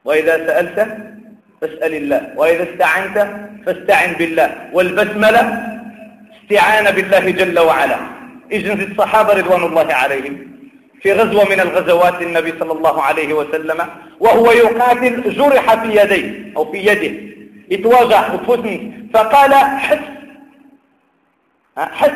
وإذا 0.04 0.34
سألت 0.46 0.78
فاسأل 1.60 1.92
الله 1.94 2.20
وإذا 2.36 2.64
استعنت 2.70 3.16
فاستعن 3.66 4.12
بالله. 4.18 4.48
والبسملة 4.72 5.42
استعانة 6.50 6.90
بالله 6.90 7.30
جل 7.30 7.58
وعلا. 7.58 7.96
إجن 8.52 8.90
الصحابة 8.90 9.32
رضوان 9.32 9.62
الله 9.62 9.94
عليهم 9.94 10.34
في 11.02 11.12
غزوة 11.12 11.44
من 11.44 11.60
الغزوات 11.60 12.22
النبي 12.22 12.52
صلى 12.60 12.72
الله 12.72 13.02
عليه 13.02 13.34
وسلم 13.34 13.86
وهو 14.20 14.52
يقاتل 14.52 15.34
جرح 15.34 15.74
في 15.74 15.88
يديه 16.00 16.52
أو 16.56 16.72
في 16.72 16.78
يده. 16.78 17.12
يتواجع 17.70 18.34
وفوتني 18.34 19.08
فقال 19.14 19.54
حس. 19.54 19.98
حس. 21.76 22.10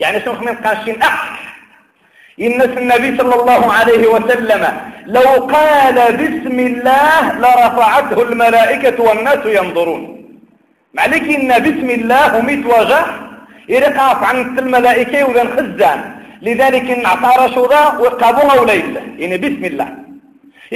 يعني 0.00 0.20
شنو 0.20 0.32
من 0.32 0.54
قاشين 0.54 1.02
أح 1.02 1.54
إن 2.40 2.62
النبي 2.62 3.18
صلى 3.18 3.34
الله 3.34 3.72
عليه 3.72 4.06
وسلم 4.08 4.62
لو 5.06 5.30
قال 5.56 5.96
بسم 6.16 6.58
الله 6.58 7.32
لرفعته 7.38 8.22
الملائكة 8.22 9.02
والناس 9.02 9.46
ينظرون. 9.46 10.02
معلك 10.94 11.22
إن 11.22 11.48
بسم 11.62 11.90
الله 11.90 12.40
وجه 12.66 13.31
يرقاف 13.74 14.18
عن 14.28 14.36
الملائكة 14.62 15.18
وذن 15.28 15.48
خزان. 15.56 16.00
لذلك 16.46 16.86
إن 16.94 17.06
عطار 17.12 17.40
شوضا 17.54 17.82
وقابوها 18.02 18.54
وليس 18.60 18.92
إن 19.22 19.32
بسم 19.44 19.62
الله. 19.70 19.88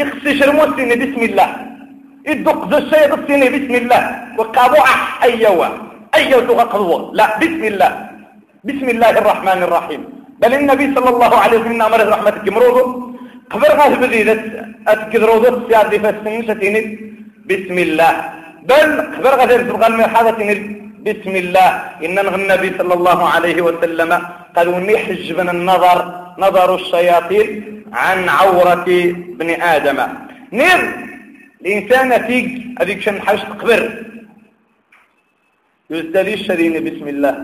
يخصش 0.00 0.38
الموت 0.48 0.78
إن 0.84 0.92
بسم 1.02 1.20
الله. 1.28 1.48
يدق 2.30 2.60
ذا 2.70 2.78
الشيء 2.82 3.08
بسم 3.54 3.74
الله. 3.82 4.02
وقابوها 4.38 4.96
أيوة. 5.26 5.68
أيوة 6.18 6.62
قضوة 6.72 7.00
لا 7.18 7.26
بسم 7.42 7.62
الله. 7.72 7.92
بسم 8.68 8.86
الله 8.94 9.10
الرحمن 9.22 9.58
الرحيم. 9.66 10.02
بل 10.42 10.52
النبي 10.60 10.86
صلى 10.96 11.10
الله 11.14 11.32
عليه 11.42 11.56
وسلم 11.58 11.82
أمر 11.88 12.00
رحمتك 12.14 12.46
مروضو 12.56 12.82
قبر 13.52 13.70
غاز 13.78 13.92
بديدة 14.02 14.36
أتكذروضو 14.88 15.46
السياد 15.54 15.92
فاسمين 16.02 16.40
ستين 16.48 16.76
بسم 17.48 17.76
الله. 17.86 18.12
بل 18.70 18.88
قبر 19.14 19.32
غاز 19.38 19.50
يرسل 19.54 19.92
من 19.98 20.06
حالة 20.14 20.38
بسم 21.04 21.34
الله. 21.36 21.70
إن 22.04 22.18
النبي 22.18 22.78
صلى 22.78 22.94
الله 22.94 23.28
عليه 23.28 23.62
وسلم 23.62 24.10
قالوا 24.56 24.78
نحجب 24.80 25.40
النظر 25.40 25.98
نظر 26.38 26.74
الشياطين 26.74 27.82
عن 27.92 28.28
عورة 28.28 28.88
ابن 29.34 29.50
آدم. 29.50 29.98
نير 30.52 30.80
الإنسان 31.60 32.26
فيك 32.26 32.48
هذيك 32.80 33.00
شن 33.00 33.20
حاجة 33.20 33.46
قبر 33.60 33.82
يزدري 35.90 36.34
الشرين 36.34 36.74
بسم 36.84 37.08
الله. 37.08 37.34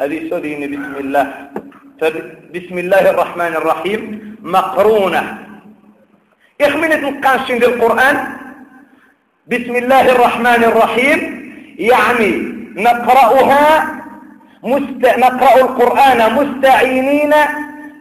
هذه 0.00 0.18
سودين 0.30 0.60
بسم 0.72 0.94
الله. 1.04 1.26
فبسم 2.00 2.76
الله 2.78 3.10
الرحمن 3.10 3.52
الرحيم. 3.60 4.00
مقرونة. 4.42 5.38
إخمنة 6.60 7.08
القاشين 7.08 7.56
للقرآن 7.58 8.16
بسم 9.46 9.74
الله 9.76 10.04
الرحمن 10.12 10.64
الرحيم. 10.70 11.18
يعني 11.78 12.59
نقرأها 12.76 13.66
مست... 14.62 15.02
نقرأ 15.18 15.54
القرآن 15.60 16.20
مستعينين 16.34 17.34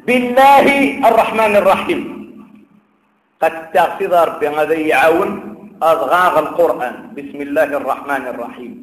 بالله 0.08 0.66
الرحمن 1.10 1.56
الرحيم. 1.56 2.02
قد 3.42 3.72
تغفظر 3.72 4.30
بهذا 4.40 4.74
يعاون 4.74 5.30
أضغاغ 5.82 6.40
القرآن. 6.40 6.96
بسم 7.18 7.42
الله 7.42 7.64
الرحمن 7.64 8.24
الرحيم. 8.28 8.74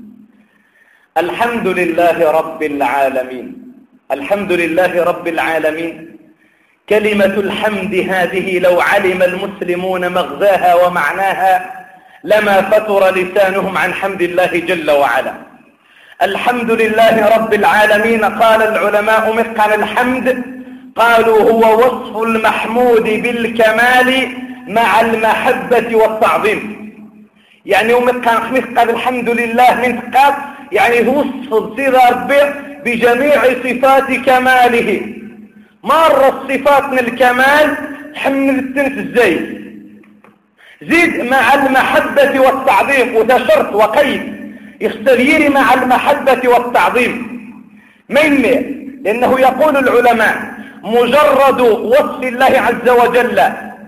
الحمد 1.18 1.66
لله 1.68 2.30
رب 2.30 2.62
العالمين. 2.62 3.46
الحمد 4.12 4.52
لله 4.52 5.04
رب 5.04 5.28
العالمين. 5.28 6.16
كلمة 6.88 7.34
الحمد 7.46 7.94
هذه 7.94 8.58
لو 8.58 8.80
علم 8.80 9.22
المسلمون 9.22 10.12
مغزاها 10.12 10.74
ومعناها 10.74 11.54
لما 12.24 12.56
فتر 12.62 13.14
لسانهم 13.14 13.78
عن 13.78 13.94
حمد 13.94 14.22
الله 14.22 14.52
جل 14.70 14.90
وعلا. 14.90 15.34
الحمد 16.22 16.70
لله 16.70 17.36
رب 17.36 17.54
العالمين. 17.54 18.24
قال 18.24 18.62
العلماء 18.62 19.32
مثقال 19.32 19.74
الحمد. 19.82 20.42
قالوا 20.96 21.50
هو 21.50 21.78
وصف 21.78 22.22
المحمود 22.22 23.02
بالكمال 23.02 24.28
مع 24.68 25.00
المحبة 25.00 25.96
والتعظيم. 25.96 26.92
يعني 27.66 27.94
مثقال 27.94 28.90
الحمد 28.90 29.28
لله 29.30 29.74
من 29.74 30.00
قال 30.00 30.34
يعني 30.72 31.08
هو 31.08 31.24
صفة 31.50 32.08
ربي 32.10 32.40
بجميع 32.84 33.42
صفات 33.44 34.12
كماله. 34.12 35.02
مرة 35.84 36.28
الصفات 36.28 36.84
من 36.92 36.98
الكمال 36.98 37.76
حمل 38.14 38.58
التنس 38.58 38.98
الزيت. 38.98 39.56
زيد 40.82 41.30
مع 41.30 41.54
المحبة 41.54 42.40
والتعظيم 42.40 43.16
وتشرت 43.16 43.74
وقيد. 43.74 44.35
يختلير 44.80 45.50
مع 45.50 45.74
المحبة 45.74 46.48
والتعظيم. 46.48 47.36
من 48.08 48.42
لأنه 49.04 49.40
يقول 49.40 49.76
العلماء 49.76 50.36
مجرد 50.82 51.60
وصف 51.60 52.22
الله 52.22 52.52
عز 52.66 52.88
وجل 52.88 53.42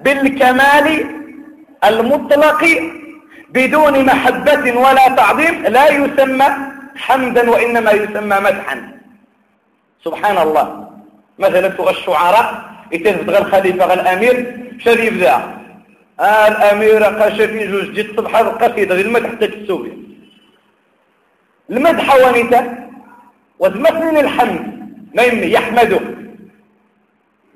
بالكمال 0.05 1.05
المطلق 1.85 2.63
بدون 3.51 4.05
محبة 4.07 4.65
ولا 4.85 5.09
تعظيم 5.09 5.63
لا 5.67 5.89
يسمى 5.91 6.47
حمدا 6.97 7.51
وإنما 7.51 7.91
يسمى 7.91 8.37
مدحا. 8.47 8.93
سبحان 10.05 10.39
الله. 10.39 10.89
مثلا 11.39 11.69
تغى 11.69 11.91
الشعراء 11.91 12.65
غير 12.93 13.39
الخليفة 13.39 13.85
غير 13.87 14.01
الأمير 14.01 14.57
شريف 14.85 15.15
ذا 15.15 15.59
آه 16.21 16.49
الأمير 16.49 17.05
قاشا 17.05 17.47
في 17.47 17.67
جوج 17.67 17.95
جيت 17.95 18.17
صبح 18.17 18.37
القصيدة 18.37 19.01
المدح 19.01 19.31
تكسوبي 19.41 19.93
المدح 21.71 22.15
ونيتا 22.15 22.89
وثمثل 23.59 24.17
الحمد 24.21 24.79
ما 25.15 25.23
يحمده. 25.23 26.01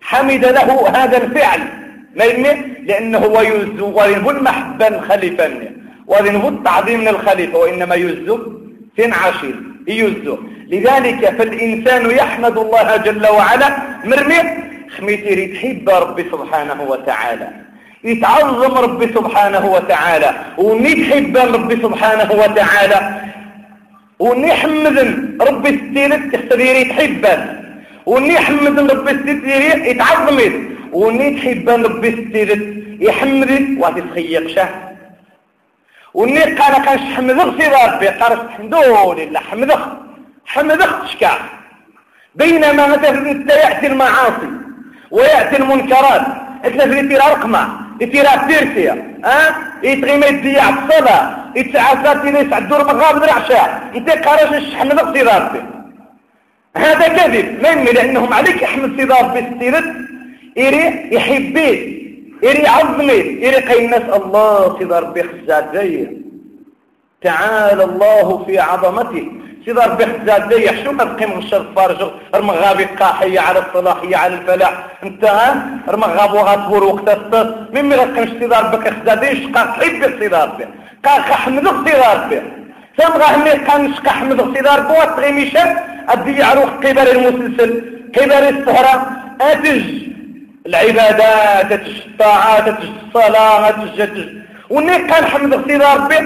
حمد 0.03 0.45
له 0.45 0.89
هذا 0.89 1.17
الفعل 1.17 1.61
ما 2.17 2.25
لأنه 2.89 3.27
ويزو 3.27 4.01
وينبو 4.01 4.31
المحبة 4.31 4.89
الخليفة 4.89 5.51
وذنه 6.07 6.49
التعظيم 6.49 7.01
من 7.01 7.09
الخليفة 7.09 7.59
وإنما 7.59 7.95
يزو 7.95 8.39
سن 8.97 9.13
عشير 9.13 9.55
يزو 9.89 10.39
لذلك 10.69 11.31
فالإنسان 11.39 12.11
يحمد 12.11 12.59
الله 12.59 12.97
جل 12.97 13.27
وعلا. 13.27 13.69
مرمي؟ 14.05 14.41
خميتي 14.97 15.35
ريد 15.35 15.57
حب 15.57 15.89
ربي 15.91 16.25
سبحانه 16.33 16.83
وتعالى. 16.83 17.49
يتعظم 18.05 18.75
ربي 18.79 19.07
سبحانه 19.07 19.67
وتعالى. 19.67 20.31
وني 20.59 20.93
تحب 20.95 21.37
ربي 21.37 21.77
سبحانه 21.77 22.33
وتعالى. 22.33 23.21
وني 24.25 24.51
حمدن 24.61 25.09
ربي 25.47 25.71
ستيرت 25.79 26.23
تختبيري 26.33 26.85
تحبه 26.91 27.37
وني 28.07 28.37
حمدن 28.45 28.87
ربي 28.93 29.13
ستيرت 29.19 29.83
يتعظمت. 29.91 30.55
وني 31.01 31.27
تحب 31.37 31.67
ربي 31.87 32.11
ستيرت 32.19 32.65
يحمدك 33.07 33.67
وتتخيق 33.83 34.47
شه. 34.55 34.69
وني 36.19 36.43
قال 36.59 36.75
كان 36.85 36.99
حمدك 37.15 37.49
سيدي 37.59 37.77
ربي 37.87 38.09
قال 38.21 38.33
الحمد 38.33 38.75
لله 39.19 39.41
حمدك 39.49 39.83
حمدك 40.53 40.93
تشكى 41.05 41.35
بينما 42.35 42.85
مثلا 42.93 43.29
يأتي 43.65 43.87
المعاصي 43.87 44.51
ويأتي 45.11 45.57
المنكرات. 45.57 46.25
إحنا 46.67 46.85
في 46.89 47.01
الاتيرا 47.01 47.35
رقمة 48.03 48.33
اتيرا 48.33 48.49
تيرسيا 48.49 49.19
ها؟ 49.25 49.57
يتغيما 49.83 50.27
يتضيع 50.27 50.69
الصلاة 50.69 51.37
يتعافى 51.57 52.21
تينيس 52.23 52.53
عدور 52.53 52.85
مغاب 52.85 53.25
العشاء. 53.25 53.91
انت 53.97 54.11
قارش 54.11 54.53
الشحن 54.53 54.89
ذا 54.89 54.99
صدارتي 54.99 55.63
هذا 56.77 57.09
كذب. 57.09 57.65
يمي 57.65 57.93
لأنهم 57.93 58.33
عليك 58.33 58.63
يحمل 58.63 59.03
صدار 59.03 59.23
بالسيرت 59.23 59.85
إيري 60.59 61.15
يحبيه 61.15 62.03
إيري 62.45 62.67
عظمي 62.67 63.21
قيل 63.61 63.87
نسأل 63.87 64.23
الله 64.23 64.79
صدار 64.81 65.05
بخزاد 65.05 65.79
زيه 65.79 66.13
تعالى 67.23 67.85
الله 67.85 68.45
في 68.45 68.59
عظمته 68.59 69.33
سيدار 69.65 69.91
بخزاد 69.99 70.49
دي 70.49 70.85
شو 70.85 70.91
قيم 71.19 71.33
الشر 71.39 71.65
فارج 71.77 72.01
رمغابي 72.35 72.85
قاحية 72.85 73.41
على 73.41 73.59
الصلاحية 73.65 74.17
على 74.17 74.35
الفلاح. 74.35 74.75
انت 75.05 75.25
ها 75.25 75.67
رمغاب 75.89 76.33
وغاتبور 76.35 76.85
وقت 76.85 77.09
الصلاة 77.09 77.55
من 77.75 77.83
مي 77.89 77.95
غتقمش 77.97 78.31
سيدار 78.41 78.65
بك 78.73 78.85
خزاد 78.95 79.21
دي 79.21 79.29
شقا 79.43 79.63
تحب 79.65 80.01
سيدار 80.21 80.49
بي. 80.57 80.65
قا 81.05 81.35
حمد 81.43 81.67
سيدار 81.85 82.19
بي. 82.29 82.39
سام 82.99 83.13
غاهمي 83.23 83.51
قان 83.51 83.95
شقا 83.95 84.11
حمد 84.11 84.39
سيدار 84.55 84.81
بي 84.81 84.93
واتغي 84.99 85.33
ميشان 85.33 85.69
أدي 86.09 86.33
يعروق 86.43 86.71
قبر 86.85 87.07
المسلسل 87.17 87.71
قبر 88.17 88.43
السهرة 88.53 88.95
اتج 89.41 89.85
العبادات 90.67 91.73
اتج 91.73 91.97
الطاعات 92.07 92.69
اتج 92.69 92.89
الصلاة 93.03 93.69
اتج 93.69 94.01
اتج 94.01 94.29
وني 94.71 94.97
قان 95.11 95.25
حمد 95.33 95.53
سيدار 95.69 95.99
بي. 96.11 96.19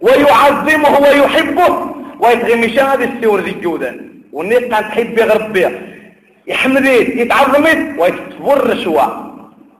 ويعظمه 0.00 0.92
ويحبه. 1.04 1.96
ويتغمشان 2.20 2.86
هذه 2.86 3.16
السور 3.16 3.40
ذي 3.40 3.50
الجودة. 3.50 3.94
والنيت 4.32 4.58
كان 4.58 4.70
تحب 4.70 5.18
يغرب 5.18 5.72
يحمديت 6.46 7.08
يتعظمت 7.16 7.98
ويتفر 7.98 8.82
شوا 8.84 9.02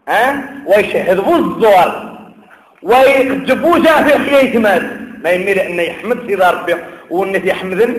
ها؟ 0.09 0.49
ويشهد 0.67 1.19
الزوار. 1.19 2.19
ويقجبو 2.83 3.79
جاه 3.79 4.03
في 4.03 4.17
الخيات 4.17 4.57
مات 4.57 4.83
ما 5.25 5.31
يمير 5.31 5.67
انه 5.67 5.83
يحمد 5.83 6.19
في 6.27 6.35
ربي. 6.35 6.75
والنيت 7.11 7.45
يحمدن 7.45 7.93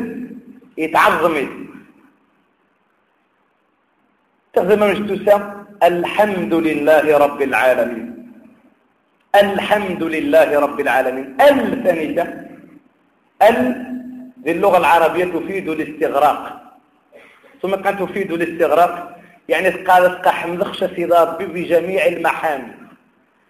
يتعظمت 0.78 1.48
تغزم 4.54 4.92
مش 4.92 5.20
تسام 5.20 5.66
الحمد 5.84 6.54
لله 6.54 7.18
رب 7.18 7.42
العالمين. 7.42 8.32
الحمد 9.36 10.04
لله 10.04 10.60
رب 10.60 10.80
العالمين. 10.80 11.38
الثانية 11.42 12.48
ال 13.42 13.97
للغة 14.48 14.78
العربية 14.78 15.26
تفيد 15.26 15.70
الاستغراق. 15.70 16.62
ثم 17.62 17.76
كان 17.76 18.00
تفيد 18.00 18.32
الاستغراق 18.32 19.20
يعني 19.50 19.70
قالت 19.70 20.26
قحم 20.26 20.56
ذخش 20.56 20.84
ربي 20.84 21.46
بجميع 21.46 22.06
المحامد 22.06 22.76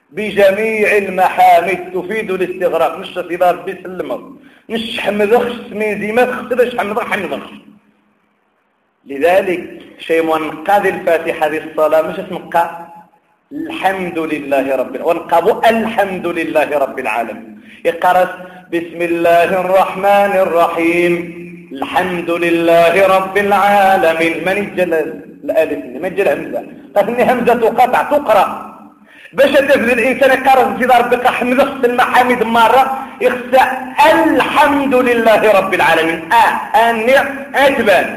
بجميع 0.10 0.98
المحامد 0.98 1.92
تفيد 1.94 2.32
الاستغراق. 2.32 2.98
مش 2.98 3.08
سيدار 3.14 3.56
ربي 3.56 3.76
سلمه 3.84 4.38
مش 4.70 5.00
حمدخش 5.00 5.56
من 5.72 6.02
زيمات 6.02 6.30
خسرش 6.30 6.78
حمدخ 6.78 7.04
حمدخش. 7.04 7.50
لذلك 9.06 9.82
شيء 10.00 10.24
منقاد 10.24 10.86
الفاتحة 10.86 11.48
هذه 11.48 11.58
الصلاة 11.72 12.02
مش 12.02 12.20
اسمها 12.20 12.87
الحمد 13.52 14.20
لله 14.20 14.76
رب 14.76 14.96
ونقابوا 15.08 15.70
الحمد 15.70 16.28
لله 16.28 16.70
رب 16.84 17.00
العالمين. 17.00 17.60
يقرأ 17.86 18.28
بسم 18.74 19.00
الله 19.10 19.50
الرحمن 19.64 20.34
الرحيم. 20.46 21.14
الحمد 21.72 22.30
لله 22.44 22.94
رب 23.16 23.36
العالمين. 23.38 24.36
من 24.48 24.58
يجل 24.64 24.94
الألف 25.46 25.82
من 26.04 26.12
يجل 26.12 26.28
همزة 26.28 26.62
قد 26.96 27.08
همزة 27.30 27.64
قطع 27.80 28.02
تقرأ. 28.14 28.48
باش 29.34 29.52
تفل 29.52 29.90
الانسان 29.98 30.32
يقرأ 30.38 30.66
في 30.78 30.86
ربك 30.86 31.26
حمد 31.28 31.60
خص 31.70 31.84
المحامد 31.92 32.42
مرة. 32.44 32.84
يخصى 33.26 33.64
الحمد 34.14 34.94
لله 35.08 35.42
رب 35.60 35.72
العالمين. 35.80 36.20
آه 36.42 36.52
اني 36.84 37.16
اتبان 37.66 38.08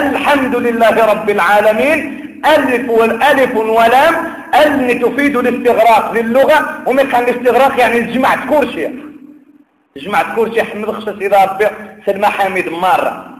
الحمد 0.00 0.54
لله 0.56 0.96
رب 1.12 1.28
العالمين. 1.36 1.98
ألف 2.46 2.90
والألف 2.90 3.56
ولام 3.56 4.14
أن 4.54 5.00
تفيد 5.00 5.36
الاستغراق 5.36 6.12
للغة 6.12 6.88
ومن 6.88 7.08
كان 7.10 7.22
الاستغراق 7.22 7.80
يعني 7.80 8.00
جمعت 8.00 8.48
كورشي 8.48 8.88
جمعت 9.96 10.34
كورشي 10.34 10.62
حمد 10.62 10.90
خصص 10.90 11.08
إذا 11.08 11.44
ربي 11.44 11.66
سلمى 12.06 12.26
حامد 12.26 12.68
مرة. 12.68 13.36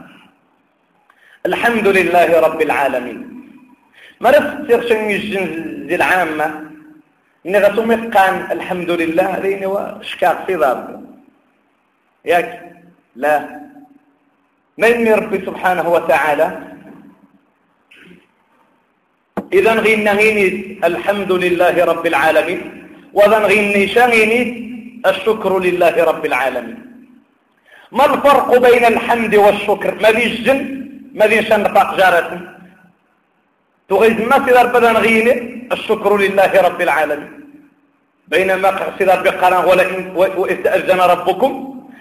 الحمد 1.45 1.87
لله 1.87 2.39
رب 2.39 2.61
العالمين. 2.61 3.47
ما 4.21 4.29
رفت 4.29 4.71
تغشن 4.71 5.09
الجنز 5.09 5.93
العامة. 5.93 6.61
إن 7.45 7.55
غسوم 7.55 8.11
قان 8.11 8.51
الحمد 8.51 8.91
لله 8.91 9.39
لين 9.39 9.65
وشكاك 9.65 10.37
في 10.47 10.55
ربي. 10.55 10.99
ياك؟ 12.25 12.75
لا. 13.15 13.61
من 14.77 15.13
ربي 15.13 15.45
سبحانه 15.45 15.89
وتعالى 15.89 16.70
إذا 19.53 19.73
غينا 19.73 20.11
غيني 20.11 20.45
الحمد 20.83 21.31
لله 21.31 21.85
رب 21.85 22.05
العالمين 22.07 22.61
وإذا 23.13 23.37
غيني 23.37 23.87
شغيني 23.87 24.41
الشكر 25.05 25.59
لله 25.59 26.03
رب 26.03 26.25
العالمين. 26.25 26.79
ما 27.91 28.05
الفرق 28.05 28.49
بين 28.57 28.85
الحمد 28.85 29.35
والشكر؟ 29.35 29.95
ما 30.01 30.11
ذي 30.11 30.23
الجن 30.23 30.59
ما 31.13 31.25
ذي 31.27 31.43
شنفاق 31.43 31.97
جارة 31.97 32.41
تغيز 33.89 34.21
ما 34.31 34.45
سيدار 34.45 34.67
بدن 34.67 34.95
غيني 35.05 35.33
الشكر 35.71 36.17
لله 36.17 36.51
رب 36.67 36.81
العالمين. 36.81 37.31
بينما 38.27 38.69
سيدار 38.97 39.19
بقران 39.21 39.65
ولئن 39.69 40.11
وإذ 40.15 40.59
ربكم 41.13 41.51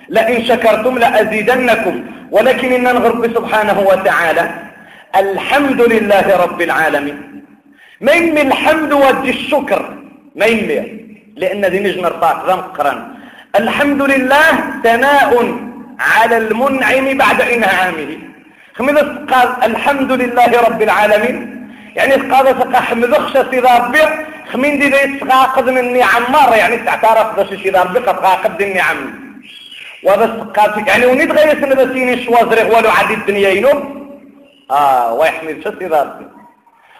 لئن 0.08 0.44
شكرتم 0.44 0.98
لأزيدنكم. 0.98 2.04
ولكن 2.30 2.72
إن 2.72 2.82
نغرب 2.82 3.22
سبحانه 3.36 3.78
وتعالى 3.90 4.69
الحمد 5.16 5.80
لله 5.80 6.36
رب 6.36 6.62
العالمين. 6.62 7.44
ما 8.00 8.12
يمي 8.12 8.42
الحمد 8.42 8.92
ودي 8.92 9.30
الشكر. 9.30 9.94
ما 10.36 10.46
يمي 10.46 11.00
لأن 11.36 11.64
ذي 11.64 11.80
نجم 11.80 12.06
رفاق 12.06 12.46
ذا 12.46 13.10
الحمد 13.56 14.02
لله 14.02 14.50
ثناء 14.84 15.54
على 16.00 16.36
المنعم 16.36 17.18
بعد 17.18 17.40
إنعامه. 17.40 18.18
خمد 18.74 18.98
قال 19.32 19.48
الحمد 19.64 20.12
لله 20.12 20.60
رب 20.60 20.82
العالمين. 20.82 21.66
يعني 21.96 22.14
قال 22.14 22.46
سقى 22.46 22.82
حمد 22.82 23.14
خشى 23.14 23.44
في 23.44 23.58
ربي 23.58 24.02
خمين 24.52 24.78
دي 24.78 24.88
ذي 24.88 25.18
تقاقد 25.18 25.70
من 25.70 25.78
النعم 25.78 26.22
مرة 26.32 26.56
يعني 26.56 26.76
تعترف 26.76 27.38
ذا 27.38 27.56
شي 27.56 27.70
ربي 27.70 27.98
قد 27.98 28.16
قاقد 28.26 28.62
النعم 28.62 28.98
وبس 30.06 30.30
قال 30.56 30.88
يعني 30.88 31.06
ونيت 31.06 31.30
غير 31.32 31.60
سنة 31.60 31.74
بسيني 31.74 32.24
شوازرق 32.24 32.76
ولو 32.76 32.90
عدي 32.90 33.14
الدنيا 33.14 33.48
ينوم. 33.48 33.99
آه 34.70 35.14
ويحمد 35.14 35.60
شو 35.64 35.70
في 35.72 35.86
ربي؟ 35.86 36.26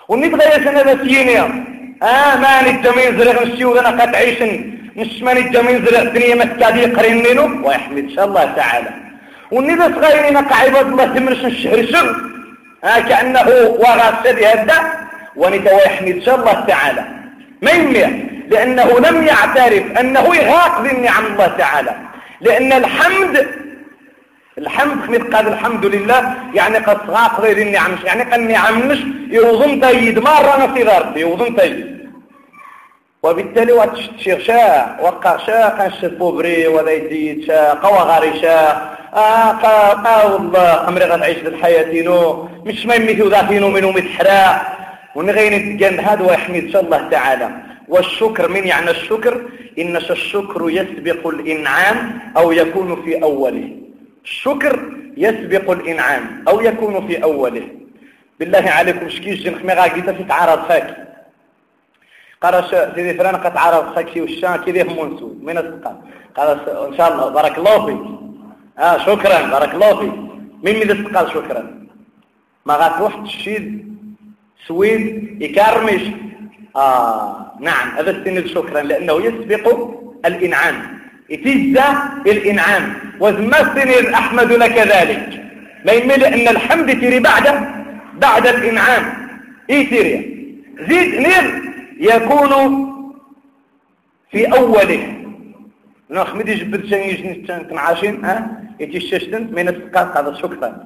ونبغى 0.08 0.44
يسنا 0.48 0.82
بسيني 0.82 1.40
آه 1.40 2.36
ماني 2.42 2.70
الجميل 2.70 3.18
زرق 3.18 3.42
نشيو 3.42 3.76
ذنا 3.76 3.88
قد 3.88 4.14
عيشن 4.14 4.52
مش 4.96 5.22
ماني 5.22 5.40
الجميل 5.40 5.86
زرق 5.86 6.02
دنيا 6.02 6.34
مكادي 6.34 6.84
قرنينو 6.84 7.68
ويحمد 7.68 7.98
إن 7.98 8.10
شاء 8.14 8.24
الله 8.24 8.44
تعالى. 8.44 8.90
ونبغى 9.50 9.94
صغيرين 9.94 10.36
عباد 10.36 10.86
الله 10.86 11.06
تمرش 11.14 11.44
الشهر 11.44 11.86
شهر 11.92 12.16
آه 12.84 13.00
كأنه 13.08 13.48
وغاس 13.82 14.34
بهذا 14.36 14.78
ونتا 15.36 15.74
ويحمد 15.74 16.08
إن 16.08 16.22
شاء 16.22 16.36
الله 16.36 16.64
تعالى. 16.72 17.04
ما 17.62 17.70
لأنه 18.50 18.98
لم 18.98 19.26
يعترف. 19.26 19.84
أنه 20.00 20.36
يغاق 20.36 20.80
بنعم 20.80 21.26
الله 21.26 21.46
تعالى. 21.58 21.94
لأن 22.40 22.72
الحمد 22.72 23.46
الحمد 24.60 25.02
خمير 25.06 25.22
قال 25.22 25.48
الحمد 25.48 25.86
لله 25.86 26.34
يعني 26.54 26.78
قد 26.78 26.98
صغاق 27.06 27.40
غير 27.40 27.58
النعم 27.58 27.92
يعني 28.04 28.22
قال 28.22 28.40
النعم 28.40 28.88
مش 28.88 28.98
يوضن 29.30 29.80
تيد 29.80 30.18
مرة 30.18 30.52
نصي 30.66 30.82
غرب 30.82 31.16
يوضن 31.16 31.56
تيد 31.56 32.00
وبالتالي 33.22 33.72
واتشتشير 33.72 34.40
شاء 34.40 34.98
وقع 35.02 35.36
شاء 35.36 35.76
قان 35.78 35.92
شفوبري 36.02 36.66
وذا 36.66 36.90
يديد 36.90 37.44
شاء 37.46 37.74
قوى 37.74 37.98
غاري 37.98 38.40
شاء 38.40 38.98
آه 39.14 39.50
قا 39.62 39.92
آه 40.06 40.34
والله 40.34 40.88
أمري 40.88 41.04
غنعيش 41.04 41.38
للحياتينو 41.38 42.48
مش 42.64 42.86
ما 42.86 42.94
يميتو 42.94 43.28
ذاتينو 43.28 43.68
منو 43.70 43.90
متحرا 43.92 44.60
ونغين 45.14 45.52
الجن 45.52 46.00
هذا 46.00 46.22
ويحمد 46.26 46.68
شاء 46.72 46.82
الله 46.84 47.08
تعالى. 47.10 47.48
والشكر 47.88 48.48
من 48.48 48.66
يعني 48.66 48.90
الشكر؟ 48.90 49.40
إن 49.78 49.96
الشكر 49.96 50.70
يسبق 50.70 51.26
الإنعام 51.26 52.18
أو 52.36 52.52
يكون 52.52 53.02
في 53.02 53.22
أوله. 53.22 53.68
الشكر 54.24 54.92
يسبق 55.16 55.70
الإنعام 55.70 56.44
أو 56.48 56.60
يكون 56.60 57.06
في 57.06 57.22
أوله. 57.22 57.68
بالله 58.40 58.70
عليكم 58.70 59.08
شكيش 59.08 59.42
جنخ 59.42 59.62
غاقيتا 59.64 60.12
في 60.12 60.24
تعارض 60.24 60.68
فاكي 60.68 60.94
قال 62.42 62.64
سيدي 62.94 63.14
فلان 63.14 63.36
قد 63.36 63.54
تعارض 63.54 63.94
فاكي 63.94 64.20
وشان 64.20 64.56
كذا 64.56 64.84
منسو 64.84 65.34
من 65.42 65.58
الثقة. 65.58 66.02
قال 66.36 66.68
إن 66.68 66.96
شاء 66.96 67.12
الله 67.12 67.28
بارك 67.28 67.58
الله 67.58 67.86
فيك. 67.86 68.00
آه 68.78 68.98
شكرا 68.98 69.50
بارك 69.50 69.74
الله 69.74 70.00
فيك. 70.00 70.12
من 70.62 70.74
من 70.88 71.16
قال 71.16 71.30
شكرا؟ 71.30 71.86
ما 72.66 72.74
غاتروح 72.74 73.24
تشيد 73.24 73.64
سويد 74.66 75.02
يكرمش 75.42 76.02
آه 76.76 77.52
نعم 77.60 77.88
هذا 77.88 78.10
السن 78.10 78.48
شكرا 78.54 78.82
لأنه 78.82 79.12
يسبق 79.12 79.90
الإنعام. 80.24 80.99
يتجزى 81.30 81.84
الإنعام 82.26 82.94
وزما 83.20 83.60
السن 83.60 84.14
أحمد 84.14 84.52
لك 84.52 84.78
ذلك. 84.78 85.44
ما 85.86 85.92
يمل 85.92 86.24
أن 86.24 86.48
الحمد 86.48 87.00
تري 87.00 87.20
بعد 87.20 87.68
بعد 88.14 88.46
الإنعام. 88.46 89.04
إيه 89.70 89.90
تري 89.90 90.14
زيد 90.88 91.14
نير 91.14 91.62
يكون 92.00 92.52
في 94.30 94.52
أوله. 94.52 95.16
نخمد 96.10 96.48
يجبد 96.48 96.86
شن 96.86 96.96
يجني 96.96 97.34
تنعاشين 97.70 98.24
ها؟ 98.24 98.62
يتششتن 98.80 99.48
من 99.52 99.68
السقاط 99.68 100.16
هذا 100.16 100.34
شكرا. 100.34 100.84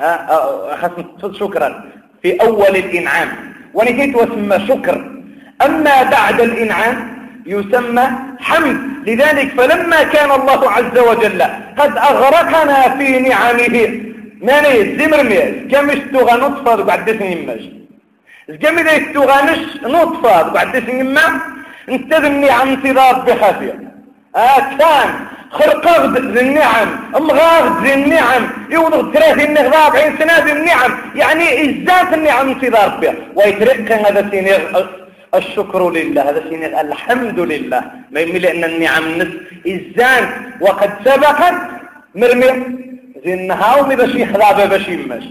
ها؟ 0.00 0.26
خاص 1.20 1.36
شكرا. 1.36 1.84
في 2.22 2.42
أول 2.42 2.76
الإنعام. 2.76 3.28
ونكيت 3.74 4.16
وسمى 4.16 4.66
شكر. 4.68 5.22
أما 5.66 6.02
بعد 6.02 6.40
الإنعام 6.40 7.19
يسمى 7.54 8.06
حمد. 8.40 8.78
لذلك 9.06 9.48
فلما 9.58 10.02
كان 10.02 10.30
الله 10.38 10.70
عز 10.70 10.98
وجل 11.08 11.42
قد 11.78 11.92
أغرقنا 12.10 12.96
في 12.96 13.08
نعمه 13.28 13.76
ماني 14.46 14.80
الزمر 14.80 15.22
ميز 15.22 15.54
كم 15.70 15.90
اشتغى 15.90 16.34
نطفة 16.44 16.76
بعد 16.88 17.04
دسن 17.04 17.26
يماش 17.32 17.64
كم 18.62 18.78
إذا 18.78 18.92
اشتغى 18.96 19.38
نش 19.48 19.62
نطفة 19.96 20.42
بعد 20.42 20.76
دسن 20.76 21.00
يما 21.00 21.26
انتظمني 21.88 22.50
عن 22.50 22.68
انتظار 22.68 23.14
بخافية. 23.26 23.74
آه 24.36 24.60
كان 24.78 25.08
ذي 26.34 26.40
النعم 26.40 26.88
امغاغد 27.16 27.84
ذي 27.84 27.94
النعم 27.94 28.42
يوضغ 28.70 29.12
ثلاثين 29.12 29.56
رابعين 29.56 30.12
سنة 30.18 30.38
ذي 30.44 30.52
النعم. 30.52 30.92
يعني 31.14 31.46
إزات 31.62 32.14
النعم 32.14 32.48
انتظار 32.48 32.88
بها. 32.88 33.14
ويترقى 33.34 33.94
هذا 33.94 34.20
سنة 34.30 34.99
الشكر 35.34 35.90
لله. 35.90 36.30
هذا 36.30 36.42
سنة 36.50 36.80
الحمد 36.80 37.40
لله. 37.40 37.82
ما 38.10 38.20
يمي 38.20 38.38
لأن 38.38 38.64
النعم 38.64 39.04
نس 39.18 39.28
إزان. 39.66 40.24
وقد 40.60 40.90
سبقت 41.04 41.54
مرمي. 42.14 42.50
ذي 43.24 43.34
النهار 43.34 43.82
باش 43.82 44.14
يخلع 44.14 44.52
باش 44.52 44.88
يمش 44.88 45.24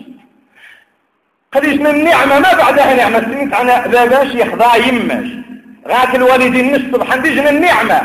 قد 1.51 1.63
يسمى 1.63 1.89
النعمة 1.89 2.39
ما 2.39 2.53
بعدها 2.53 2.93
نعمة. 2.93 3.19
سميت 3.19 3.53
عنها 3.53 4.05
باش 4.05 4.35
يخضع 4.35 4.75
يمش 4.75 5.29
غاك 5.87 6.15
الوالدين 6.15 6.75
نص 6.75 6.81
سبحان 6.93 7.21
ديجن 7.21 7.47
النعمة. 7.47 8.01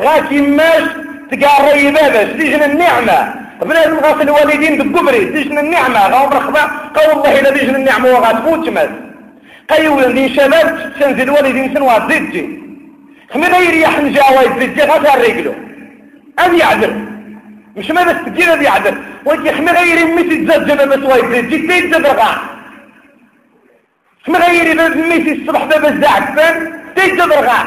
غاك 0.00 0.32
يماش 0.32 0.82
تقاري 1.30 1.90
باباش. 1.90 2.28
ديجن 2.40 2.62
النعمة. 2.62 3.34
بنادم 3.62 3.98
غاك 3.98 4.20
الوالدين 4.22 4.78
بالقبري. 4.78 5.24
ديجن 5.24 5.58
النعمة. 5.58 6.00
غاهم 6.08 6.30
رخبا 6.32 6.62
قول 6.96 7.10
الله 7.16 7.40
إلا 7.40 7.50
ديجن 7.50 7.74
النعمة 7.74 8.08
وغاتفوت 8.08 8.68
ماز 8.68 8.88
قيولا 9.70 10.12
دي 10.12 10.34
شباب 10.34 10.92
تنزل 11.00 11.30
والدين 11.30 11.74
سنوات 11.74 12.12
زيتي 12.12 12.62
خمي 13.32 13.46
غير 13.46 13.74
يحن 13.74 14.12
جاوي 14.12 14.60
زيتي 14.60 14.82
غاتا 14.82 15.14
رجلو 15.14 15.54
أبي 16.38 16.58
يعذر 16.58 16.92
مش 17.76 17.90
ما 17.90 18.02
بس 18.02 18.16
تجينا 18.26 18.54
أبي 18.54 18.64
يعذر 18.64 18.94
وانت 19.24 19.48
خمي 19.48 19.70
غير 19.70 20.06
ميتي 20.06 20.36
تزجل 20.36 20.88
بس 20.88 21.02
وايد 21.10 21.24
زيتي 21.32 21.58
تيجي 21.66 21.88
تدرغا 21.88 22.30
خمي 24.24 24.38
غير 24.38 24.96
ميتي 25.10 25.32
الصبح 25.32 25.64
بابا 25.64 25.88
الزعفان. 25.88 26.56
تيجي 26.96 27.16
تدرغا 27.16 27.58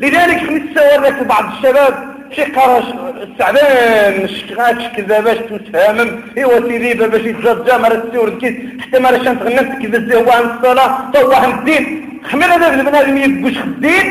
لذلك 0.00 0.38
خمي 0.46 0.60
تسوى 0.60 0.96
لك 0.96 1.22
بعض 1.22 1.44
الشباب. 1.52 2.11
شي 2.34 2.44
قراش 2.44 2.84
السعبان 3.22 4.28
شكاتش 4.28 4.84
كذا 4.96 5.20
باش 5.20 5.38
تتفاهم 5.38 6.22
إيوا 6.38 6.68
سيدي 6.68 6.94
باش 6.94 7.20
يتزرجا 7.20 7.76
مرة 7.76 7.94
تسيور 7.94 8.30
كيس 8.40 8.54
حتى 8.80 8.98
مرة 8.98 9.18
شان 9.24 9.38
تغنت 9.40 9.82
كذا 9.82 9.98
زهوا 10.08 10.32
عن 10.32 10.44
الصلاة. 10.50 11.10
طواه 11.10 11.46
الدين 11.54 11.84
خمير 12.30 12.54
هذا 12.54 12.74
البنادم 12.74 13.16
يبقوش 13.16 13.58
خدين 13.58 14.06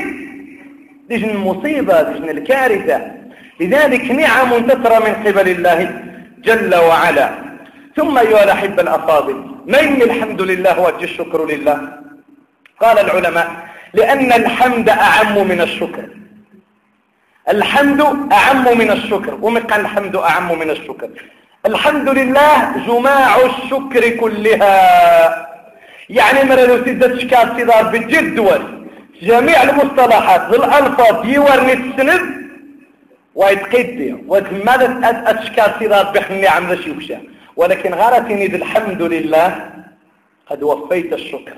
ديجن 1.09 1.29
المصيبة؟ 1.29 2.01
ديجن 2.01 2.29
الكارثة؟ 2.29 3.01
لذلك 3.59 4.11
نعم 4.11 4.49
تترى 4.67 4.99
من 5.05 5.13
قبل 5.25 5.47
الله 5.49 5.79
جل 6.43 6.75
وعلا. 6.75 7.29
ثم 7.97 8.17
أيها 8.17 8.43
الأحبة 8.43 8.81
الأفاضل 8.81 9.35
من 9.67 10.01
الحمد 10.01 10.41
لله 10.41 10.79
وجه 10.79 11.03
الشكر 11.03 11.45
لله؟ 11.51 11.77
قال 12.81 12.99
العلماء 12.99 13.47
لأن 13.93 14.31
الحمد 14.31 14.89
أعم 14.89 15.47
من 15.47 15.61
الشكر. 15.61 16.03
الحمد 17.49 18.01
أعم 18.31 18.77
من 18.77 18.91
الشكر. 18.91 19.37
ومقال 19.41 19.81
الحمد 19.81 20.15
أعم 20.15 20.59
من 20.59 20.69
الشكر. 20.69 21.09
الحمد 21.65 22.09
لله 22.09 22.77
جماع 22.87 23.37
الشكر 23.37 24.09
كلها. 24.09 25.47
يعني 26.09 26.49
مرة 26.49 26.65
لو 26.65 26.83
سيدة 26.85 27.19
شكال 27.19 27.47
صدار 27.57 27.83
بالجد 27.83 28.35
دول 28.35 28.87
جميع 29.21 29.63
المصطلحات 29.63 30.53
الألفاظ 30.53 31.25
يورني 31.25 31.73
السند 31.73 32.41
ويتقدي 33.35 34.15
وماذا 34.27 35.23
أتشكال 35.25 35.73
صدار 35.79 36.11
بحني 36.11 36.47
عم 36.47 36.73
ذا 36.73 37.19
ولكن 37.55 37.93
غارتني 37.93 38.45
الحمد 38.45 39.01
لله 39.01 39.69
قد 40.47 40.63
وفيت 40.63 41.13
الشكر. 41.13 41.53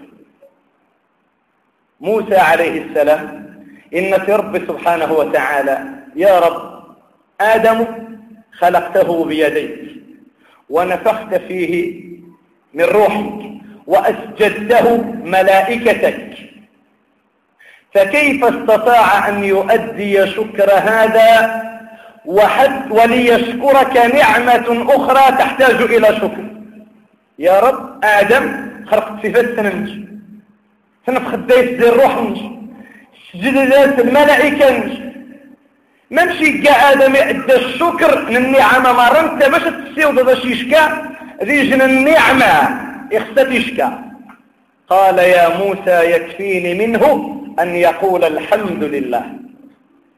موسى 2.02 2.38
عليه 2.38 2.82
السلام 2.82 3.53
إن 3.95 4.17
في 4.25 4.32
رب 4.34 4.58
سبحانه 4.67 5.13
وتعالى 5.13 5.79
يا 6.15 6.39
رب 6.39 6.84
آدم 7.41 7.86
خلقته 8.60 9.25
بيديك 9.25 9.79
ونفخت 10.69 11.36
فيه 11.36 12.03
من 12.73 12.84
روحك 12.84 13.34
وأسجدته 13.88 14.97
ملائكتك. 15.23 16.29
فكيف 17.93 18.43
استطاع 18.45 19.29
أن 19.29 19.43
يؤدي 19.43 20.27
شكر 20.27 20.71
هذا 20.73 21.62
وحد 22.25 22.91
وليشكرك 22.91 23.97
نعمة 23.97 24.86
أخرى 24.95 25.38
تحتاج 25.38 25.82
إلى 25.82 26.08
شكر؟ 26.08 26.43
يا 27.39 27.60
رب 27.60 27.99
آدم 28.03 28.69
خرقت 28.88 29.19
في 29.21 29.34
فسننج 29.34 29.89
سنفخ 31.08 31.34
الديس 31.34 31.82
زي 31.82 31.89
الروح 31.89 32.17
نج 32.17 32.38
جلدات 33.36 34.00
الملائكة. 34.00 34.84
ممشي 36.12 36.58
كاع 36.58 36.91
آدم 36.91 37.15
يعدى 37.15 37.56
الشكر 37.56 38.30
للنعمة 38.30 38.93
مرة 38.93 39.19
انت 39.19 39.46
باش 39.46 39.62
تسيوض 39.62 40.19
باش 40.19 40.46
يشكى 40.46 40.89
ريجن 41.43 41.82
النعمة 41.82 42.54
اختت 43.13 43.52
يشكى 43.52 43.89
قال 44.89 45.19
يا 45.19 45.58
موسى 45.58 46.12
يكفيني 46.12 46.88
منه 46.88 47.04
أن 47.60 47.76
يقول 47.76 48.24
الحمد 48.24 48.84
لله. 48.84 49.24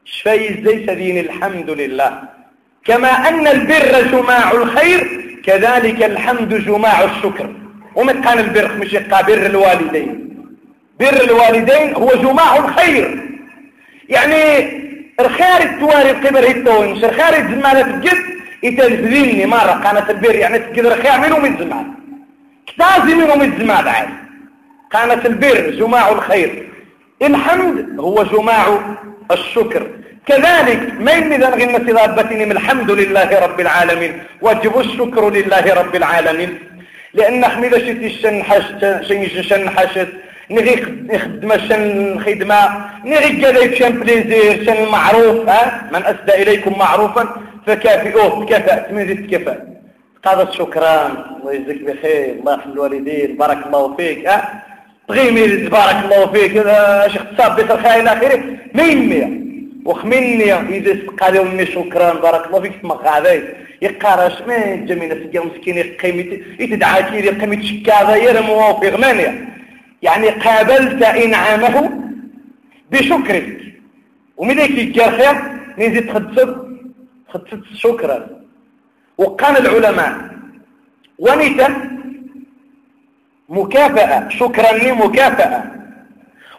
شفاي 0.04 0.62
زي 0.64 0.94
دين 0.94 1.18
الحمد 1.18 1.70
لله. 1.70 2.22
كما 2.84 3.08
أن 3.28 3.46
البر 3.46 4.02
جماع 4.12 4.50
الخير 4.52 5.00
كذلك 5.44 6.02
الحمد 6.02 6.54
جماع 6.64 7.04
الشكر. 7.04 7.54
ومن 7.94 8.20
كان 8.20 8.38
البر؟ 8.38 8.70
مش 8.80 8.96
بر 9.26 9.46
الوالدين. 9.46 10.35
بر 11.00 11.24
الوالدين 11.24 11.94
هو 11.94 12.08
جماع 12.08 12.56
الخير. 12.56 13.28
يعني 14.08 14.68
الخارج 15.20 15.80
تواري 15.80 16.10
القبر 16.10 16.48
هيتونش 16.48 17.04
الخارج 17.04 17.42
زمانة 17.42 17.80
الجد 17.80 18.22
يتلزمني 18.62 19.46
مرة 19.46 19.80
كانت 19.84 20.10
البر 20.10 20.34
يعني 20.34 20.58
تقدر 20.58 21.02
خير 21.02 21.20
منهم 21.20 21.44
الزمان 21.44 21.86
كتازي 22.66 23.14
منهم 23.14 23.42
الزمان 23.42 23.88
عاد. 23.88 24.08
كانت 24.92 25.26
البر 25.26 25.70
جماع 25.70 26.08
الخير. 26.08 26.68
الحمد 27.22 28.00
هو 28.00 28.22
جماع 28.22 28.78
الشكر. 29.30 29.86
كذلك 30.26 30.92
ما 31.00 31.12
إذا 31.12 31.50
غنى 31.50 32.46
من 32.46 32.52
الحمد 32.52 32.90
لله 32.90 33.40
رب 33.40 33.60
العالمين. 33.60 34.22
واجب 34.40 34.80
الشكر 34.80 35.30
لله 35.30 35.74
رب 35.74 35.96
العالمين. 35.96 36.58
لأن 37.14 37.44
حميدة 37.44 37.78
شتي 37.78 38.06
الشنحش 38.06 38.64
شنحشت 39.48 40.08
نغي 40.50 40.74
نخدم 41.12 41.50
شن 41.68 42.18
خدمة 42.20 42.60
نغي 43.04 43.30
كذا 43.42 43.74
شن 43.78 43.90
بليزير 44.00 44.64
شن 44.66 44.88
معروف 44.92 45.48
ها؟ 45.48 45.88
من 45.92 46.02
أسدى 46.04 46.42
إليكم 46.42 46.78
معروفا 46.78 47.28
فكافئوه 47.66 48.46
كفأت 48.46 48.92
من 48.92 49.02
ذي 49.02 49.14
كفأت 49.14 49.62
قال 50.24 50.54
شكرا 50.54 51.06
الله 51.40 51.52
يجزيك 51.52 51.82
بخير 51.82 52.32
الله 52.38 52.54
يحفظ 52.54 52.70
الوالدين 52.72 53.36
بارك 53.36 53.66
الله 53.66 53.96
فيك 53.96 54.26
ها؟ 54.26 54.62
تغيمي 55.08 55.46
بارك 55.68 55.98
الله 56.04 56.26
فيك 56.32 56.52
شي 57.12 57.18
اختصاب 57.18 57.56
بيت 57.56 57.70
الخير 57.70 58.00
إلى 58.00 58.12
آخره. 58.12 58.42
ما 58.74 58.82
يمية 58.82 59.28
وخميني 59.84 60.54
إذا 60.54 60.96
سقى 61.06 61.32
لهم 61.32 61.64
شكرا 61.64 62.12
بارك 62.14 62.46
الله 62.46 62.60
فيك 62.60 62.72
تما 62.82 62.94
غادي 63.04 63.42
يقارش 63.82 64.36
ما 64.48 64.74
جميل 64.88 65.10
سجى 65.24 65.38
مسكين 65.38 65.76
يقيم 65.78 66.16
يتدعى 66.60 67.02
كي 67.02 67.26
يقيم 67.26 67.52
يتشكى 67.52 67.92
غير 68.10 68.42
موافق 68.42 68.98
مانيا 68.98 69.32
يعني 70.02 70.28
قابلت 70.28 71.02
إنعامه 71.02 71.90
بشكرك. 72.90 73.58
ومن 74.36 74.56
ذلك 74.56 75.10
خير 75.10 75.36
نزيد 75.78 76.06
تخدفت 76.08 76.56
خدفت 77.28 77.62
شكرا. 77.74 78.26
وقال 79.18 79.66
العلماء. 79.66 80.30
ونيتا 81.18 81.74
مكافأة 83.48 84.28
شكرا 84.28 84.72
لي 84.72 84.92
مكافأة 84.92 85.64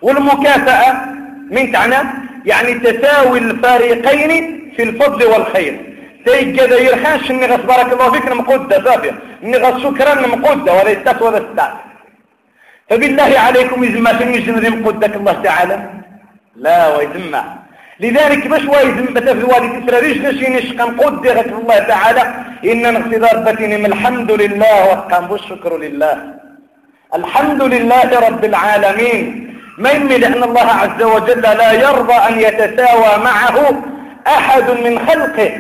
والمكافأة 0.02 1.06
من 1.52 1.72
تعنى 1.72 2.10
يعني 2.46 2.74
تساوي 2.74 3.40
الفريقين 3.40 4.32
في 4.76 4.84
الفضل 4.84 5.26
والخير. 5.26 5.94
تيجد 6.26 6.60
إني 6.60 7.46
غس 7.46 7.62
بارك 7.62 7.94
الله 7.94 8.12
فيك 8.12 8.26
نمقودة 8.32 8.84
صافية. 8.84 9.20
إني 9.44 9.58
غس 9.58 9.82
شكرا 9.84 10.28
نمقودة 10.28 10.74
ولا 10.74 10.90
يستاس 10.90 11.22
ولا 11.22 11.38
يستاس 11.38 11.74
فبالله 12.90 13.32
عليكم 13.46 13.84
إذا 13.84 14.00
ما 14.00 14.12
تنجم 14.20 14.56
ذي 14.60 14.70
مقودك 14.70 15.16
الله 15.16 15.36
تعالى؟ 15.48 15.78
لا 16.66 16.78
ويزمع 16.96 17.44
لذلك 18.00 18.48
باش 18.48 18.66
وايد 18.66 18.98
مثلا 19.12 19.34
في 19.34 19.40
الوالد 19.40 19.72
تسراريش 19.86 20.18
نشي 20.18 20.48
نشقى 20.56 20.84
نقود 20.90 21.28
الله 21.62 21.80
تعالى؟ 21.94 22.24
إن 22.72 22.82
نغسي 22.94 23.18
ضربتين 23.26 23.72
من 23.80 23.86
الحمد 23.86 24.32
لله 24.32 24.78
وقام 24.90 25.26
بالشكر 25.28 25.78
لله. 25.78 26.16
الحمد 27.20 27.62
لله 27.74 28.10
رب 28.28 28.44
العالمين. 28.46 29.24
ما 29.78 29.90
يمي 29.90 30.18
لأن 30.18 30.44
الله 30.44 30.68
عز 30.82 31.02
وجل 31.14 31.42
لا 31.62 31.72
يرضى 31.86 32.18
أن 32.30 32.40
يتساوى 32.40 33.12
معه 33.30 33.58
أحد 34.28 34.68
من 34.86 34.94
خلقه. 35.08 35.52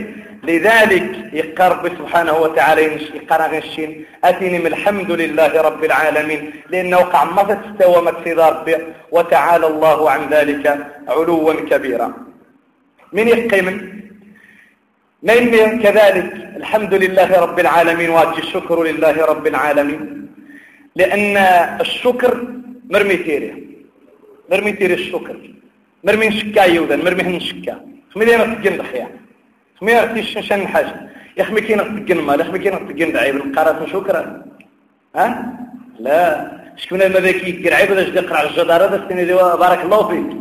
لذلك 0.47 1.09
يقرب 1.33 1.83
سبحانه 1.99 2.35
وتعالى 2.43 2.81
غشين 3.53 4.05
أتيني 4.23 4.59
من 4.59 4.67
الحمد 4.73 5.11
لله 5.11 5.61
رب 5.61 5.81
العالمين 5.89 6.41
لأنه 6.69 6.97
وقع 6.97 7.23
ما 7.23 7.43
تستوى 7.43 8.01
مكسيد 8.01 8.39
ربي 8.39 8.75
وتعالى 9.11 9.67
الله 9.67 10.11
عن 10.11 10.21
ذلك 10.29 10.65
علوا 11.07 11.53
كبيرا. 11.69 12.09
من 13.13 13.27
يقيم 13.27 13.67
من؟ 15.27 15.79
كذلك؟ 15.83 16.27
الحمد 16.61 16.93
لله 16.93 17.29
رب 17.45 17.59
العالمين 17.59 18.09
واجي 18.09 18.41
الشكر 18.45 18.83
لله 18.83 19.25
رب 19.25 19.47
العالمين. 19.47 20.01
لأن 20.95 21.37
الشكر 21.85 22.47
مرمي 22.89 23.17
تيري 23.25 23.51
مرمي 24.51 24.71
تيري 24.71 24.93
الشكر 24.93 25.37
مرمي 26.03 26.27
نشكا 26.27 26.63
يودا 26.75 26.95
مرمي 26.95 27.23
نشكا. 27.37 27.75
خميدين 28.11 28.61
تجن 28.61 28.73
الخيار 28.73 29.11
خميدين 29.79 30.13
تيش 30.13 30.47
شن 30.47 30.67
حاجة 30.67 30.93
يا 31.37 31.43
خمي 31.43 31.61
كي 31.61 31.75
نتجن 31.75 32.21
مال 32.21 32.39
يا 32.39 32.45
خمي 32.45 32.59
كي 32.59 32.69
نتجن 32.69 33.17
عيب 33.17 33.35
القرات 33.35 33.89
شكرا 33.89 34.21
ها؟ 35.15 35.53
لا. 35.99 36.51
شكون 36.77 36.99
ما 36.99 37.19
ذاك 37.19 37.43
يقرا 37.47 37.75
عيب 37.75 37.89
باش 37.89 38.07
يقرا 38.07 38.37
على 38.37 38.49
الجدارة؟ 38.49 38.95
السنة 38.95 39.23
دي 39.23 39.33
بارك 39.33 39.81
الله 39.85 40.07
فيك. 40.07 40.37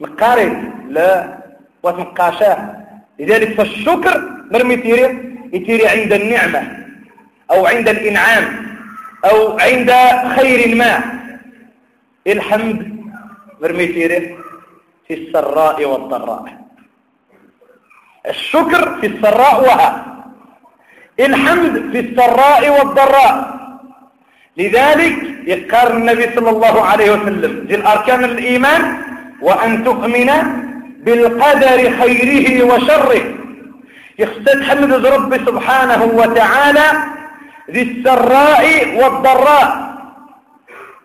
مقاري 0.00 0.46
لا. 0.88 1.38
وتنقاشاه 1.82 2.76
لذلك 3.20 3.50
فالشكر 3.54 4.14
مرمي 4.52 4.76
تيري. 4.76 5.08
يتيري 5.52 5.86
عند 5.88 6.12
النعمة 6.12 6.62
أو 7.50 7.66
عند 7.66 7.88
الإنعام 7.88 8.44
أو 9.24 9.58
عند 9.58 9.90
خير 10.36 10.74
ما. 10.74 10.92
الحمد. 12.26 12.78
مرمي 13.62 13.86
تيري. 13.86 14.36
في 15.08 15.14
السراء 15.14 15.84
والضراء. 15.84 16.61
الشكر 18.28 19.00
في 19.00 19.06
السراء 19.06 19.60
وها. 19.62 20.06
الحمد 21.20 21.92
في 21.92 22.00
السراء 22.00 22.70
والضراء. 22.78 23.62
لذلك 24.56 25.14
يقر 25.46 25.90
النبي 25.96 26.34
صلى 26.34 26.50
الله 26.50 26.84
عليه 26.84 27.10
وسلم 27.10 27.66
ذي 27.68 27.74
الأركان 27.74 28.24
الإيمان 28.24 28.96
وأن 29.42 29.84
تؤمن 29.84 30.30
بالقدر 31.04 31.90
خيره 32.00 32.64
وشره. 32.64 33.34
يخصد 34.18 34.62
حمد 34.62 35.06
رب 35.06 35.36
سبحانه 35.46 36.04
وتعالى 36.04 36.86
ذي 37.70 37.82
السراء 37.82 38.96
والضراء. 39.04 39.92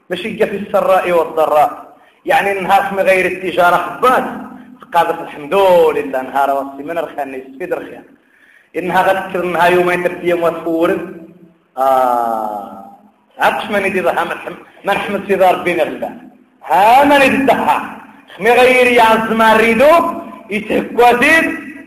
مش 0.09 0.21
في 0.21 0.57
السراء 0.57 1.11
والضراء. 1.11 1.95
يعني 2.25 2.59
نهار 2.59 2.93
من 2.93 2.99
غير 2.99 3.25
التجارة 3.25 3.75
خبات 3.75 4.23
قادة 4.93 5.21
الحمد 5.25 5.53
لله 5.97 6.21
نهار 6.21 6.49
وصي 6.57 6.83
من 6.89 6.97
رخيان 7.05 7.33
يستفيد 7.33 7.73
رخيان 7.73 8.03
إنها 8.77 9.01
غتكر 9.07 9.43
إنها 9.43 9.67
يومين 9.75 10.03
ترتيم 10.03 10.43
وتفور 10.43 10.89
آه 11.77 12.85
عقش 13.39 13.65
من 13.73 13.85
يدي 13.85 14.01
ضحى 14.01 14.23
ما 14.85 14.93
نحمد 14.93 15.21
في 15.27 15.35
دار 15.35 15.55
بين 15.65 15.79
الله 15.87 16.11
ها 16.69 17.03
من 17.09 17.21
يدي 17.21 17.43
ضحى. 17.51 17.77
خمي 18.37 18.51
غير 18.51 18.87
يعزم 18.99 19.41
الريدو 19.41 19.93
يتهكواتين 20.49 21.45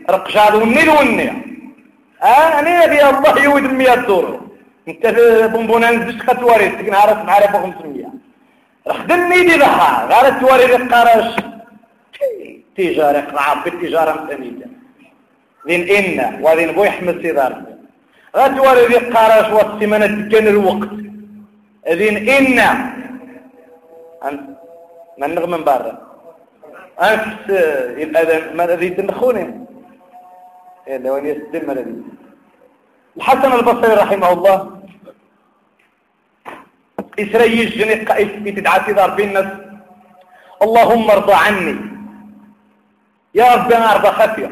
رقشاد 0.09 0.53
وني 0.55 0.89
وني 0.97 1.27
آه 2.23 2.59
أنا 2.59 2.71
نبي 2.85 2.99
الله 3.09 3.43
يود 3.43 3.63
المية 3.65 3.95
دور. 3.95 4.25
انت 4.87 5.03
بونبونا 5.53 5.91
نزش 5.91 6.21
خطواري 6.27 6.69
تكن 6.69 6.93
عارف 7.01 7.17
معرفة 7.29 7.57
500 7.61 8.05
خدمني 8.89 9.41
دي 9.47 9.55
ضحى 9.63 9.91
غير 10.11 10.25
التواري 10.33 10.75
القرش 10.75 11.29
تجارة 12.77 13.19
قرعب 13.19 13.63
بالتجارة 13.63 14.11
متنيدة 14.21 14.67
ذين 15.67 15.81
إنا 15.97 16.39
وذين 16.41 16.71
بو 16.71 16.83
يحمل 16.83 17.21
سيدار. 17.21 17.63
غتواري 18.37 18.85
ذي 18.85 18.95
قرش 18.95 19.47
والسمنة 19.55 20.07
تكن 20.29 20.47
الوقت. 20.47 20.93
ذين 21.89 22.29
إنا 22.29 22.67
من 25.17 25.35
نغمن 25.35 25.63
برا 25.63 25.93
أنفس 27.01 27.49
الأذن 28.05 28.57
ما 28.57 28.63
الذي 28.65 28.89
تنخوني. 28.89 29.45
إلا 30.87 31.11
وين 31.11 31.25
يسدم 31.25 31.71
الذي 31.71 31.95
الحسن 33.17 33.51
البصري 33.53 33.93
رحمه 33.93 34.29
الله. 34.31 34.57
إسرائيل 37.19 37.69
جني 37.69 37.95
قائف 38.05 38.31
بتدعى 38.43 38.79
تدار 38.87 39.09
بالناس 39.09 39.49
اللهم 40.63 41.11
ارضى 41.11 41.33
عني. 41.33 41.75
يا 43.35 43.55
رب 43.55 43.71
أنا 43.71 43.95
أرضى 43.95 44.07
خفية. 44.07 44.51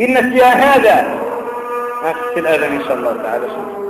إن 0.00 0.30
فيها 0.30 0.76
هذا. 0.76 1.18
أنفس 2.04 2.38
الأذن 2.38 2.72
إن 2.72 2.84
شاء 2.84 2.94
الله 2.94 3.22
تعالى. 3.22 3.46
شكرا 3.48 3.85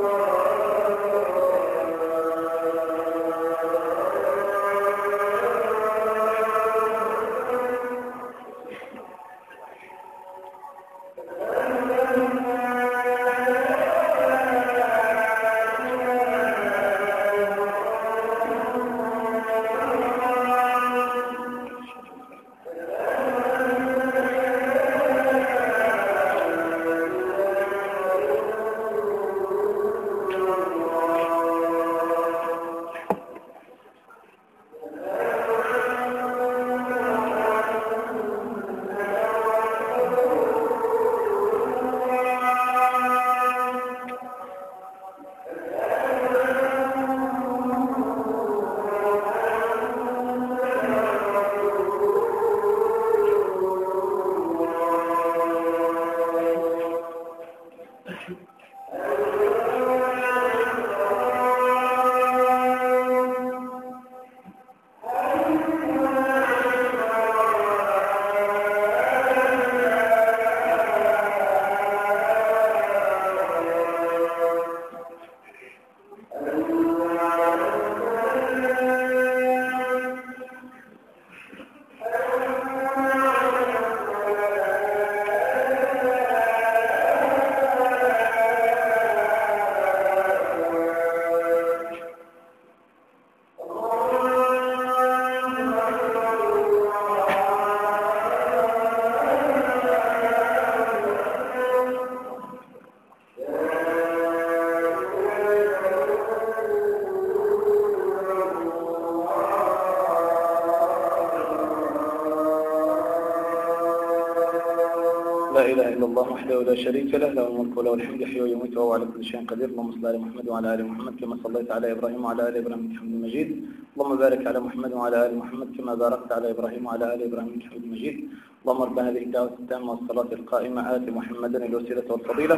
إلا 115.96 116.06
الله 116.10 116.26
وحده 116.34 116.56
لا 116.68 116.74
شريك 116.84 117.10
له 117.22 117.30
له 117.36 117.44
الملك 117.50 117.74
وله 117.78 117.92
الحمد 117.98 118.20
يحيي 118.24 118.40
ويميت 118.44 118.74
وهو 118.76 118.90
على 118.96 119.06
كل 119.12 119.22
شيء 119.30 119.40
قدير. 119.50 119.68
اللهم 119.72 119.90
صل 119.96 120.04
على 120.10 120.18
محمد 120.24 120.46
وعلى 120.52 120.68
آل 120.74 120.80
محمد 120.90 121.14
كما 121.20 121.34
صليت 121.44 121.68
على 121.76 121.86
إبراهيم 121.94 122.20
وعلى 122.24 122.42
آل 122.48 122.54
إبراهيم 122.62 122.82
إنك 122.84 122.96
حميد 123.00 123.16
مجيد. 123.24 123.48
اللهم 123.94 124.12
بارك 124.24 124.42
على 124.50 124.60
محمد 124.66 124.92
وعلى 124.98 125.16
آل 125.26 125.32
محمد 125.40 125.68
كما 125.76 125.92
باركت 126.02 126.30
على 126.36 126.46
إبراهيم 126.54 126.82
وعلى 126.86 127.04
آل 127.14 127.20
إبراهيم 127.28 127.52
إنك 127.56 127.64
حميد 127.70 127.84
مجيد. 127.92 128.16
اللهم 128.60 128.82
رب 128.88 128.98
هذه 129.06 129.22
الدعوة 129.28 129.54
التامة 129.62 129.88
والصلاة 129.92 130.30
القائمة. 130.38 130.80
آت 130.94 131.06
محمدا 131.18 131.58
الوسيلة 131.68 132.06
والفضيلة. 132.12 132.56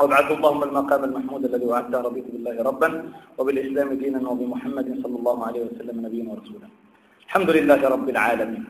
وابعث 0.00 0.28
اللهم 0.36 0.60
المقام 0.68 1.02
المحمود 1.08 1.42
الذي 1.50 1.66
وعدته. 1.72 1.98
رضيت 2.08 2.26
بالله 2.34 2.56
ربا 2.70 2.88
وبالإسلام 3.38 3.88
دينا 4.02 4.20
وبمحمد 4.30 4.86
صلى 5.02 5.16
الله 5.20 5.38
عليه 5.46 5.62
وسلم 5.68 5.96
نبيا 6.06 6.24
ورسولا. 6.30 6.68
الحمد 7.26 7.50
لله 7.56 7.80
رب 7.94 8.06
العالمين. 8.14 8.64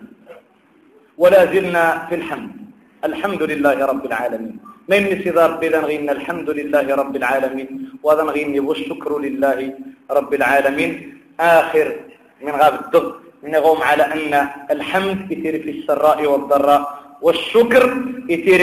ولا 1.23 1.41
زلنا 1.53 1.85
في 2.09 2.15
الحمد. 2.21 2.66
الحمد 3.05 3.43
لله 3.43 3.87
رب 3.87 4.07
العالمين. 4.07 4.57
من 4.89 5.01
نسيدار 5.13 5.51
بلا 5.61 5.81
نغينا 5.81 6.13
الحمد 6.13 6.51
لله 6.51 6.95
رب 6.95 7.17
العالمين. 7.17 7.69
وهذا 8.03 8.23
نغيني 8.23 8.61
والشكر 8.61 9.19
لله 9.19 9.75
رب 10.11 10.35
العالمين. 10.35 10.93
آخر 11.41 11.97
من 12.43 12.53
غاب 12.53 12.75
الدغ 12.85 13.13
نغوم 13.45 13.83
على 13.83 14.03
أن 14.03 14.49
الحمد 14.71 15.33
يتير 15.33 15.63
في 15.63 15.71
السراء 15.71 16.27
والضراء 16.27 16.83
والشكر 17.23 17.85
يتير 18.29 18.63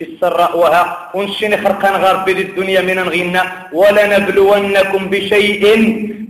في 0.00 0.06
السراء 0.06 0.58
وها 0.58 1.10
ونشين 1.14 1.52
خرقان 1.64 1.94
غرب 2.04 2.28
الدنيا 2.28 2.80
من 2.80 2.96
نغينا 2.96 3.42
ولنبلونكم 3.72 5.02
بشيء 5.12 5.64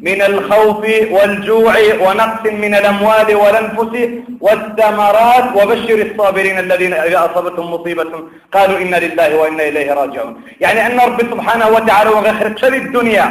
من 0.03 0.23
الخوف 0.23 0.83
والجوع 1.11 1.75
ونقص 2.05 2.45
من 2.65 2.75
الأموال 2.75 3.29
والأنفس 3.43 3.95
والثمرات. 4.41 5.45
وبشر 5.57 5.99
الصابرين 6.09 6.59
الذين 6.59 6.93
إذا 6.93 7.31
أصابتهم 7.31 7.75
مصيبة 7.75 8.13
قالوا 8.55 8.79
إنا 8.79 8.97
لله 8.97 9.37
وإنا 9.37 9.63
إليه 9.69 9.93
راجعون. 10.01 10.43
يعني 10.61 10.87
أن 10.87 11.01
رب 11.01 11.21
سبحانه 11.21 11.69
وتعالى 11.69 12.11
وغخرق 12.11 12.59
شر 12.59 12.75
الدنيا 12.85 13.27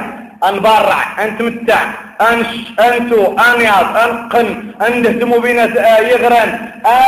أنبرع 0.49 1.23
أنتمتع 1.23 1.81
أنش 2.29 2.51
أنتو 2.87 3.21
أنياض 3.47 3.87
أنقن 4.05 4.47
أندهتموا 4.87 5.39
بنا 5.39 5.65
يغرن 6.11 6.49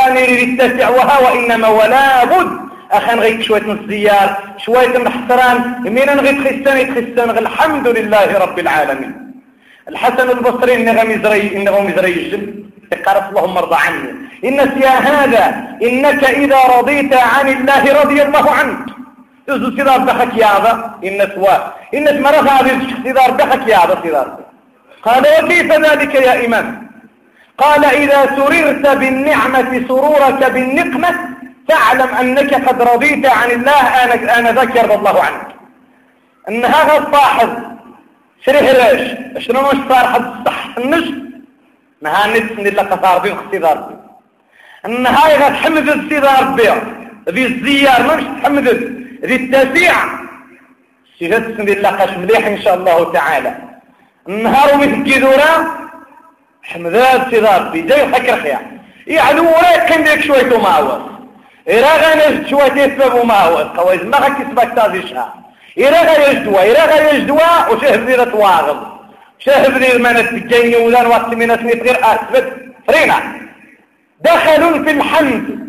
آني 0.06 0.24
للتسع 0.36 0.88
وها 0.88 1.16
وإنما 1.24 1.68
ولا 1.68 2.24
بد 2.24 2.71
أخان 2.92 3.18
غيك 3.20 3.42
شوية 3.42 3.72
الزيار 3.72 4.36
شوية 4.64 4.98
محتران 4.98 5.58
من 5.96 6.20
غيك 6.24 6.38
خستان 6.46 6.76
يتخستان 6.82 7.30
الحمد 7.44 7.86
لله 7.88 8.38
رب 8.44 8.58
العالمين. 8.58 9.12
الحسن 9.88 10.30
البصري 10.30 10.74
إنه 10.74 10.98
مزري 11.10 11.56
إنه 11.56 11.80
مزري 11.80 12.12
الجن. 12.12 12.44
قالت 13.06 13.26
اللهم 13.30 13.56
ارضى 13.56 13.76
عني. 13.84 14.10
إن 14.48 14.58
يا 14.86 14.94
هذا 15.08 15.44
إنك 15.82 16.22
إذا 16.24 16.60
رضيت 16.76 17.12
عن 17.14 17.48
الله 17.48 18.02
رضي 18.02 18.18
الله 18.22 18.46
عنك. 18.58 18.86
تزو 19.46 19.70
سيدار 19.76 19.98
بخك 20.08 20.32
يا 20.42 20.46
هذا 20.46 20.72
إن 21.08 21.18
سوا. 21.34 21.56
إن 21.96 22.22
مرة 22.22 22.48
هذه 22.56 22.72
سيدار 23.04 23.30
بخك 23.30 23.62
يا 23.72 23.78
هذا 23.82 23.94
سيدار. 24.02 24.28
قال 25.06 25.22
وكيف 25.34 25.72
ذلك 25.86 26.14
يا 26.14 26.46
إمام؟ 26.46 26.66
قال 27.58 27.84
إذا 27.84 28.20
سررت 28.36 28.86
بالنعمة 29.00 29.70
سرورك 29.88 30.40
بالنقمة 30.54 31.10
فاعلم 31.72 32.14
أنك 32.14 32.68
قد 32.68 32.82
رضيت 32.82 33.26
عن 33.26 33.50
الله 33.50 33.80
أنا 34.38 34.52
ذكر 34.60 34.94
الله 34.94 35.22
عنك. 35.22 35.46
أن 36.48 36.64
هذا 36.64 36.98
الصاحب 36.98 37.50
شريه 38.46 38.72
ليش؟ 38.72 39.02
شنو 39.46 39.60
مش 39.60 39.78
صار؟ 39.88 40.06
حد 40.06 40.46
صح 40.46 40.78
النش 40.78 41.08
نها 42.02 42.26
نتسن 42.26 42.66
إلا 42.66 42.82
قصار 42.82 43.18
بين 43.18 43.32
اختيار 43.32 43.78
بي 43.78 43.94
أن 44.86 45.06
هاي 45.06 45.36
غتحمد 45.36 45.88
السيدار 45.88 46.44
بيع 46.44 46.76
ذي 47.28 47.46
الزيار 47.46 48.16
مش 48.16 48.22
تحمد 48.42 48.68
ذي 49.24 49.34
التسيع. 49.34 49.94
سيجد 51.18 51.56
سن 51.56 51.68
إلا 51.68 51.90
قاش 51.90 52.10
مليح 52.10 52.46
إن 52.46 52.62
شاء 52.62 52.74
الله 52.74 53.12
تعالى. 53.12 53.54
النهار 54.28 54.76
مثل 54.76 55.20
دورا 55.20 55.52
حمدات 56.62 57.30
سيدار 57.30 57.62
بي 57.62 57.82
جاي 57.82 58.14
حكر 58.14 58.36
خيا 58.42 58.60
يعني 59.06 59.40
وراك 59.40 59.88
كان 59.88 60.04
ديك 60.04 60.20
شوية 60.20 60.58
معوض 60.58 61.21
إذا 61.68 61.92
غنجد 61.96 62.46
شوية 62.46 62.72
يسبب 62.72 63.24
معوض 63.24 63.78
قويز 63.78 64.02
ما 64.02 64.18
غكسبك 64.18 64.72
تازيشها 64.76 65.34
إذا 65.78 66.02
غيجدوا 66.02 66.62
إذا 66.62 66.84
غيجدوا 66.86 67.68
وشهد 67.70 68.10
ذي 68.10 68.24
تواغض 68.24 68.92
شهد 69.38 69.78
ذي 69.78 69.98
من 69.98 70.16
التجيني 70.16 70.76
ولان 70.76 71.06
وقت 71.06 71.34
من 71.34 71.50
اسمي 71.50 71.72
غير 71.72 71.96
أثبت 72.02 72.52
فرينا. 72.88 73.16
دخلوا 74.20 74.84
في 74.84 74.90
الحمد. 74.90 75.62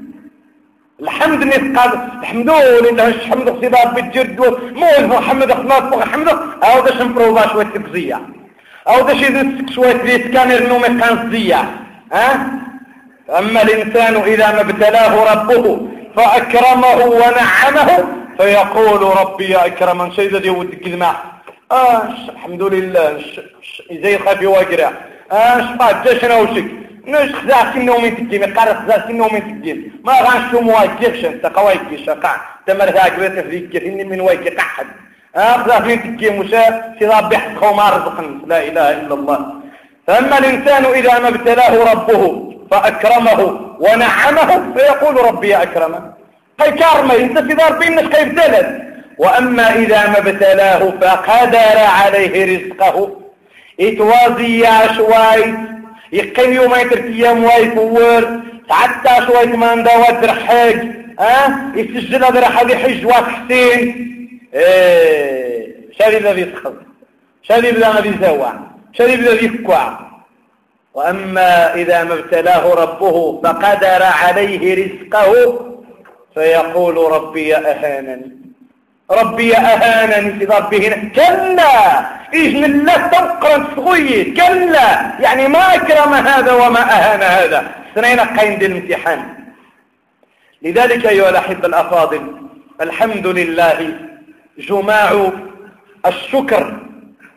الحمد 1.01 1.43
نسقى 1.43 2.09
الحمدو 2.21 2.53
لله 2.81 3.07
الحمد 3.07 3.47
اختبار 3.49 3.87
بالجرد. 3.87 4.39
موز 4.75 4.99
محمد 4.99 5.51
اخلاص 5.51 5.81
بغ 5.81 6.03
الحمد 6.03 6.27
أو 6.63 6.85
داش 6.85 7.01
نبروفا 7.01 7.47
شوية 7.47 7.65
تكزية 7.65 8.21
أو 8.87 9.07
داش 9.07 9.21
يدسك 9.21 9.73
شوية 9.75 10.03
ذي 10.03 10.23
سكانر 10.23 10.67
نومي 10.67 11.01
قانسية 11.01 11.61
ها؟ 12.13 12.49
أما 13.29 13.61
الإنسان 13.61 14.15
إذا 14.15 14.51
ما 14.51 14.61
ابتلاه 14.61 15.33
ربه 15.33 15.87
فأكرمه 16.15 16.95
ونعمه 17.05 18.05
فيقول 18.37 19.01
ربي 19.21 19.55
أكرما 19.55 20.11
شيء 20.15 20.37
ذي 20.37 20.49
ودك 20.49 20.87
الماء 20.87 21.15
آش 21.71 22.29
الحمد 22.29 22.63
لله 22.63 23.21
زي 23.91 24.17
خافي 24.17 24.45
واقرا 24.45 24.93
آش 25.31 25.63
قاد 25.79 26.03
جاشنا 26.03 26.35
وشك. 26.35 26.65
نش 27.07 27.31
خزاك 27.35 27.75
النوم 27.75 28.09
تجي 28.09 28.39
مقارا 28.39 28.73
خزاك 28.73 29.09
النوم 29.09 29.37
تجي 29.37 29.91
ما 30.03 30.13
غانشو 30.13 30.59
مواجهش 30.61 31.25
أنت 31.25 31.45
قوايك 31.45 31.81
شقع 32.05 32.35
تمر 32.67 32.85
ذاك 32.85 33.19
بيت 33.19 33.39
فيك 33.39 33.83
إني 33.83 34.03
من 34.03 34.21
وايك 34.21 34.57
قحد 34.57 34.87
خزاك 35.35 35.99
تجي 36.03 36.29
مشا 36.29 36.93
سيضاب 36.99 37.29
بحث 37.29 37.57
خوما 37.57 37.89
رزقا 37.89 38.39
لا 38.47 38.59
إله 38.67 38.91
إلا 38.91 39.13
الله. 39.13 39.39
فأما 40.07 40.37
الإنسان 40.37 40.85
إذا 40.85 41.19
ما 41.19 41.27
ابتلاه 41.27 41.93
ربه 41.93 42.52
فأكرمه 42.71 43.59
ونعمه 43.79 44.73
فيقول 44.73 45.25
ربي 45.25 45.55
أكرمه. 45.55 46.13
قي 46.59 46.71
كارما 46.71 47.15
دار 47.33 47.77
بينك 47.79 48.15
كيف 48.15 48.27
دلت 48.27 48.83
وأما 49.17 49.75
إذا 49.75 50.07
ما 50.07 50.17
ابتلاه 50.17 50.93
فقدر 51.01 51.77
عليه 51.77 52.55
رزقه. 52.55 53.21
إتوازي 53.79 54.59
يا 54.59 54.93
شويت. 54.93 55.55
يقيم 56.13 56.53
يوم 56.53 56.75
يتركيام 56.75 57.43
ويفور 57.43 58.39
حتى 58.69 59.25
شويت 59.27 59.55
ما 59.55 59.75
ندوات 59.75 60.13
درحاج 60.13 60.87
ها؟ 61.19 61.71
يسجل 61.75 62.19
درحاج 62.19 62.69
يحج 62.69 63.05
واك 63.05 63.23
حسين. 63.23 64.09
إيه. 64.53 65.73
شاري 65.99 66.17
الذي 66.17 66.45
تخذ 66.45 66.73
شاري 67.43 67.69
الذي 67.69 68.13
زوع 68.21 68.53
شاري 68.93 69.13
الذي 69.13 69.49
فكوع 69.49 69.99
وأما 70.93 71.73
إذا 71.75 72.03
ما 72.03 72.13
ابتلاه 72.13 72.73
ربه 72.73 73.41
فقدر 73.43 74.03
عليه 74.03 74.85
رزقه 74.85 75.59
فيقول 76.33 76.97
ربي 77.11 77.55
أهانني 77.55 78.31
ربي 79.11 79.57
أهانني 79.57 80.39
في 80.39 80.45
ربي 80.45 80.87
هنا 80.87 81.09
كلا! 81.15 81.99
إذن 82.33 82.63
الله 82.65 83.07
تبقى 83.07 83.61
صغير. 83.75 84.33
كلا! 84.33 85.11
يعني 85.19 85.47
ما 85.47 85.75
أكرم 85.75 86.13
هذا 86.13 86.51
وما 86.51 86.79
أهان 86.79 87.21
هذا. 87.21 87.71
سنين 87.95 88.19
قيم 88.19 88.59
دي 88.59 88.65
الامتحان. 88.65 89.19
لذلك 90.61 91.05
أيها 91.05 91.29
الأحبة 91.29 91.67
الأفاضل 91.67 92.21
الحمد 92.81 93.27
لله 93.27 93.97
جماع 94.59 95.29
الشكر 96.05 96.73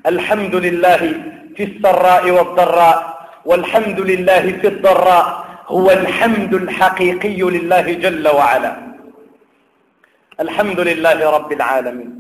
الحمد 0.07 0.55
لله 0.55 1.15
في 1.57 1.63
السراء 1.65 2.31
والضراء. 2.31 3.16
والحمد 3.47 4.01
لله 4.01 4.45
في 4.61 4.67
الضراء 4.67 5.45
هو 5.69 5.91
الحمد 5.91 6.55
الحقيقي 6.55 7.41
لله 7.43 7.93
جل 7.93 8.29
وعلا. 8.29 8.77
الحمد 10.41 10.81
لله 10.81 11.31
رب 11.31 11.53
العالمين. 11.53 12.11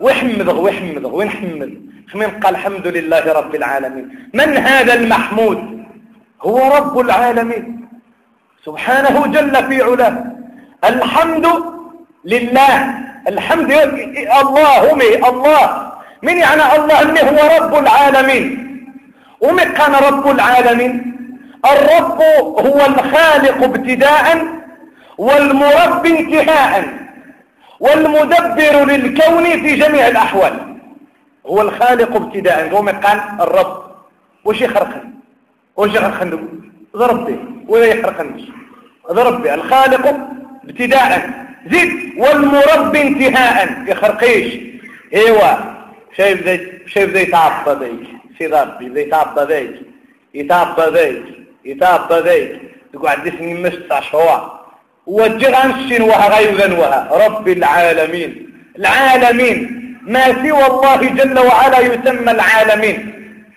واحمده 0.00 0.54
واحمده 0.54 1.08
ونحمد 1.08 1.72
خمين 2.10 2.30
قال 2.42 2.54
الحمد 2.54 2.86
لله 2.86 3.32
رب 3.32 3.54
العالمين. 3.54 4.06
من 4.34 4.56
هذا 4.56 4.94
المحمود؟ 4.94 5.84
هو 6.42 6.58
رب 6.78 6.98
العالمين. 6.98 7.88
سبحانه 8.66 9.26
جل 9.26 9.54
في 9.68 9.82
علاه. 9.82 10.16
الحمد 10.84 11.46
لله. 12.24 12.74
الحمد 13.28 13.72
الله 14.42 14.94
مي 14.94 15.28
الله. 15.30 15.92
من 16.22 16.36
يعني 16.38 16.62
الله 16.76 17.02
اللي 17.02 17.22
هو 17.30 17.40
رب 17.58 17.74
العالمين. 17.84 18.71
ومن 19.42 19.64
كان 19.64 19.94
رب 19.94 20.30
العالمين. 20.30 21.12
الرب 21.72 22.22
هو 22.66 22.86
الخالق 22.86 23.64
ابتداء 23.64 24.46
والمربي 25.18 26.18
انتهاء 26.18 26.88
والمدبر 27.80 28.84
للكون 28.84 29.44
في 29.44 29.76
جميع 29.76 30.08
الأحوال. 30.08 30.76
هو 31.46 31.62
الخالق 31.62 32.16
ابتداء. 32.16 32.70
هو 32.70 32.78
قال 32.78 33.20
الرب. 33.40 33.82
وش 34.44 34.60
يخرقن؟ 34.60 35.10
وش 35.76 35.90
يخرقن؟ 35.90 36.48
ضربي 36.96 37.38
ولا 37.68 37.84
يخرقن؟ 37.84 38.44
ضربي 39.12 39.54
الخالق 39.54 40.06
ابتداء. 40.64 41.30
زيد 41.70 41.90
والمربي 42.18 43.02
انتهاء. 43.02 43.84
يخرقيش 43.86 44.54
ايوا 45.14 45.52
شايف 46.16 46.42
ذي 46.48 46.78
شايف 46.86 47.10
ذي 47.10 47.22
يتعبى 47.22 47.84
ذيك 47.84 48.21
سيد 48.42 48.54
ربي 48.54 48.88
ذي 48.88 49.00
يتعبى 49.00 49.54
ذيك 49.54 49.74
يتعبى 50.34 50.82
ذيك 50.98 51.22
يتعبى 51.64 52.14
ذيك. 52.14 52.60
تقعد 52.92 53.26
اسمي 53.26 53.54
مستع 53.54 54.00
شهوع 54.00 54.60
وجه 55.06 55.50
غنشين 55.50 56.02
وها 56.02 56.26
غيوذا 56.36 56.78
وها 56.78 57.26
رب 57.26 57.48
العالمين. 57.48 58.30
العالمين. 58.78 59.58
ما 60.02 60.24
سوى 60.24 60.66
الله 60.66 60.96
جل 60.96 61.38
وعلا 61.38 61.78
يسمى 61.78 62.30
العالمين. 62.30 62.98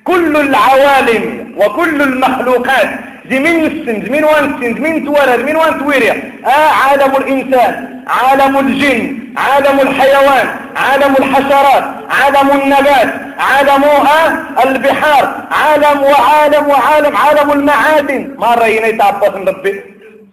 كل 0.03 0.37
العوالم 0.37 1.23
وكل 1.57 2.01
المخلوقات 2.01 2.89
زي 3.29 3.39
من 3.39 3.65
السن 3.65 4.01
زي 4.03 4.09
من 4.09 4.23
وان 4.23 4.43
السن 4.43 4.73
زي 4.73 4.79
من 4.79 5.05
تولد 5.05 5.41
من 5.49 5.55
وان 5.55 5.79
تويري 5.79 6.11
آه 6.11 6.49
عالم 6.49 7.15
الإنسان 7.15 8.03
عالم 8.07 8.57
الجن 8.57 9.17
عالم 9.37 9.79
الحيوان 9.79 10.47
عالم 10.75 11.15
الحشرات 11.19 11.83
عالم 12.09 12.61
النبات 12.61 13.25
عالم 13.39 13.83
آه 13.83 14.63
البحار. 14.63 15.47
عالم 15.51 16.03
وعالم 16.03 16.67
وعالم 16.67 17.17
عالم 17.17 17.51
المعادن. 17.51 18.35
ما 18.37 18.55
رأينا 18.55 18.87
يتعبط 18.87 19.35
ربي؟ 19.35 19.81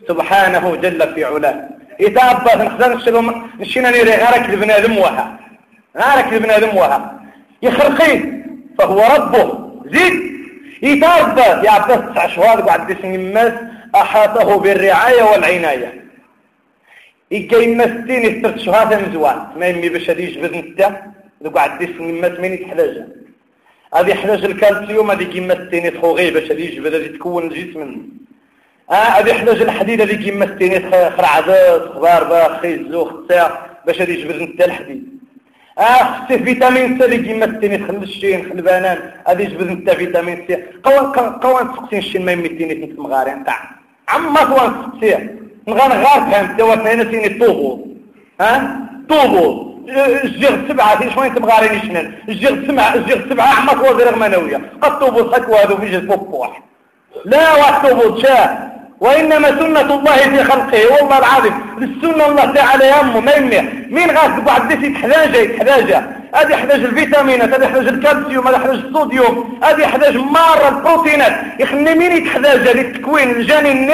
سبحانه 0.08 0.76
جل 0.76 1.14
في 1.14 1.24
علاه. 1.24 1.68
يتعبط 2.00 2.56
نخزان 2.56 2.92
الشلوم 2.92 3.50
نشينا 3.60 3.90
نيري 3.90 4.10
غارك 4.10 4.50
لبنادم 4.50 4.98
وها. 4.98 5.36
غارك 5.98 6.32
لبنادم 6.32 6.76
وها. 6.76 7.20
يخرقين. 7.62 8.44
فهو 8.78 9.02
ربه. 9.16 9.70
زيد. 9.92 10.31
يتعبط 10.82 11.64
يعبط 11.64 12.12
تسع 12.12 12.26
شهور 12.26 12.60
قعد 12.60 12.90
اسم 12.90 13.14
الناس 13.14 13.52
أحاطه 13.94 14.56
بالرعاية 14.58 15.22
والعناية. 15.22 16.02
إيكاين 17.32 17.78
مستين 17.78 18.22
يسترت 18.24 18.58
شهادة 18.58 18.98
مزوان 19.00 19.46
ما 19.56 19.66
يمي 19.66 19.88
باش 19.88 20.10
هادي 20.10 20.22
يجبد 20.22 20.54
نتا 20.56 21.02
ذوك 21.42 21.58
عدي 21.58 21.86
سنمات 21.86 22.40
مين 22.40 22.52
يتحلاجة 22.52 23.06
هادي 23.94 24.10
يحلاج 24.10 24.44
الكالسيوم 24.44 25.10
هادي 25.10 25.24
كيما 25.24 25.66
ستين 25.66 25.86
يتخو 25.86 26.16
غير 26.16 26.34
باش 26.34 26.50
هادي 26.50 26.64
يجبد 26.72 26.94
هادي 26.94 27.08
تكون 27.08 27.46
الجسم 27.46 28.02
آه 28.90 28.94
هادي 28.94 29.30
يحلاج 29.30 29.62
الحديد 29.62 30.00
هادي 30.00 30.16
كيما 30.16 30.46
ستين 30.54 30.90
خرعدات 30.90 31.82
خبار 31.82 32.58
خيزو 32.62 33.04
ختاع 33.04 33.66
باش 33.86 34.00
هادي 34.00 34.20
يجبد 34.20 34.42
نتا 34.42 34.64
الحديد. 34.64 35.11
آه 35.78 36.02
خصي 36.04 36.38
فيتامين 36.38 36.98
سي 36.98 37.04
اللي 37.04 37.18
كيما 37.18 37.56
ستين 37.56 37.72
يدخل 37.72 37.94
الشين 37.94 38.42
خل 38.44 38.52
البنان. 38.52 38.98
هادي 39.28 39.42
يجبد 39.44 39.70
نتا 39.70 39.94
فيتامين 39.94 40.44
سي. 40.46 40.56
قوان 40.84 41.30
قوان 41.30 41.72
تسقسين 41.72 41.98
الشين 41.98 42.24
ما 42.24 42.32
يمي 42.32 42.48
تيني 42.48 42.74
في 42.74 42.92
المغارين 42.92 43.44
تاع 43.44 43.58
عما 44.08 44.40
قوان 44.40 44.72
تسقسيه 44.72 45.36
نغار 45.68 45.92
غار 45.92 46.20
فهمت 46.30 46.60
هنا 46.60 47.04
سيني 47.10 47.28
طوبو. 47.28 47.86
ها؟ 48.40 48.80
طوبو. 49.08 49.72
الجيغ 50.24 50.68
سبعة 50.68 50.98
في 50.98 51.14
شوين 51.14 51.34
تبغارين 51.34 51.74
يشنن 51.74 52.12
الجيغ 52.28 52.66
سبعة 52.68 52.94
الجيغ 52.94 53.28
سبعة 53.30 53.46
عمك 53.46 53.80
وزير 53.82 54.14
غمانوية 54.14 54.60
قد 54.82 54.98
طوبو 54.98 55.32
سكوا 55.32 55.56
هذا 55.56 55.76
في 55.76 55.90
جزء 55.90 56.06
بوح 56.06 56.62
لا 57.24 57.54
وطوبو 57.54 58.18
شاه 58.22 58.72
وإنما 59.02 59.48
سنة 59.48 59.94
الله 59.94 60.16
في 60.16 60.44
خلقه 60.44 60.80
والله 60.92 61.18
العظيم. 61.18 61.54
السنة 61.78 62.26
الله 62.28 62.44
تعالى 62.58 62.84
يمه 62.88 63.20
ما 63.20 63.32
يمه. 63.32 63.62
مين 63.90 64.10
غاس 64.10 64.40
بعد 64.46 64.68
ديسي 64.68 64.88
تحتاجه 64.94 65.36
يتحتاجه 65.36 65.98
هذه 66.34 66.50
يحتاج 66.50 66.80
الفيتامينات 66.80 67.48
هذه 67.54 67.64
يحتاج 67.64 67.86
الكالسيوم 67.88 68.48
هذه 68.48 68.56
يحتاج 68.56 68.74
الصوديوم 68.74 69.58
هذه 69.64 69.80
يحتاج 69.80 70.16
مرة 70.16 70.68
البروتينات. 70.68 71.34
يخلي 71.60 71.94
مين 71.94 72.12
يتحتاجه 72.12 72.72
للتكوين 72.72 73.30
الجنين 73.30 73.90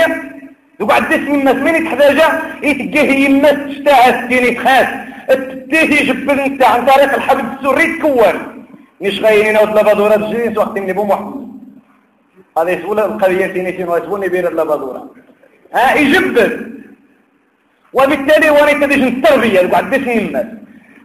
يقعد 0.80 1.12
اسم 1.12 1.34
يمات 1.34 1.56
من 1.56 1.74
يتحتاجه 1.74 2.26
يتجيه 2.62 3.26
يمات 3.28 3.58
تشتاع 3.68 4.08
السين 4.08 4.56
تخاس 4.56 4.86
التيه 5.30 6.00
يجبل 6.00 6.40
انت 6.40 6.62
عن 6.64 6.86
طريق 6.86 7.14
الحبل 7.14 7.44
السري 7.58 7.86
تكون 7.98 8.34
مش 9.00 9.20
غاينين 9.22 9.56
أو 9.56 9.64
لبادورة 9.64 10.14
الجنس 10.14 10.58
وقت 10.58 10.78
من 10.78 10.92
بو 10.92 11.04
محمد 11.04 11.47
هذا 12.62 12.70
يسول 12.70 13.00
القضية 13.00 13.46
تينيتين 13.46 13.88
ويسولني 13.88 14.28
بير 14.28 14.48
اللبادورة 14.48 15.10
ها 15.74 15.94
يجبل 15.94 16.50
وبالتالي 17.92 18.50
وأنا 18.50 18.86
تديش 18.86 19.02
التربية؟ 19.02 19.60
يقعد 19.60 19.94
اسم 19.94 20.10
يمات 20.10 20.48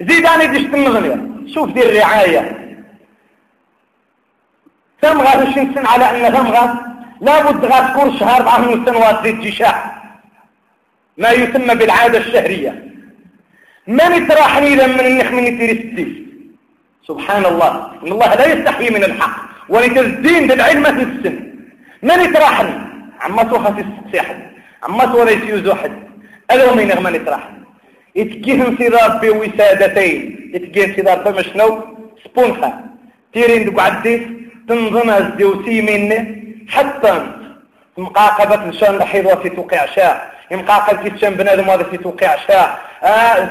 زيد 0.01 0.25
أنا 0.25 0.45
ديش 0.45 0.63
تنغنية 0.63 1.17
شوف 1.53 1.69
دي 1.71 1.89
الرعاية. 1.89 2.59
ثمغة 5.01 5.43
الشمسين 5.43 5.85
على 5.85 6.27
أن 6.27 6.33
ثمغة؟ 6.33 6.85
لابد 7.21 7.65
غتكون 7.65 8.17
شهر 8.19 8.37
أربعة 8.37 8.57
من 8.57 8.85
سنوات 8.85 9.23
زيت 9.23 9.35
جشاع 9.35 10.03
ما 11.17 11.29
يسمى 11.31 11.75
بالعادة 11.75 12.17
الشهرية. 12.17 12.93
من 13.87 14.11
يتراحني 14.11 14.75
لما 14.75 15.07
النخ 15.07 15.31
من 15.31 15.43
يتيري 15.43 16.27
سبحان 17.07 17.45
الله. 17.45 17.91
إن 18.03 18.11
الله 18.11 18.35
لا 18.35 18.53
يستحي 18.53 18.89
من 18.89 19.03
الحق. 19.03 19.52
ولتزدين 19.69 20.47
بالعلم 20.47 20.83
في 20.83 21.03
السن. 21.03 21.53
من 22.03 22.21
يتراحني 22.21 22.73
عما 23.21 23.43
توخى 23.43 23.83
في 24.11 24.19
أحد 24.19 24.35
عما 24.83 25.05
تولا 25.05 25.31
يسيوز 25.31 25.67
أحد 25.67 25.91
ألو 26.51 26.75
من 26.75 27.03
من 27.03 27.15
يتراحني 27.15 27.63
يتكيهم 28.15 28.77
سيدار 28.77 29.09
بوسادتين 29.21 30.51
يتكيهم 30.53 30.95
سيدار 30.95 31.17
بمشنو 31.31 31.69
سبونخا 32.23 32.71
تيرين 33.33 33.65
دقو 33.65 33.79
عديس 33.79 34.21
تنظم 34.67 35.09
الزيوسي 35.09 35.81
منه 35.81 36.35
حتى 36.69 37.13
مقاقبة 37.97 38.69
لشان 38.69 38.95
الحيض 38.95 39.25
وفي 39.25 39.49
توقع 39.49 39.85
شاء 39.85 40.33
مقاقبة 40.51 41.09
لشان 41.09 41.33
بنادم 41.33 41.69
وفي 41.69 41.83
في 41.83 41.97
توقع 41.97 42.35
شاء 42.47 42.79
آه، 43.03 43.49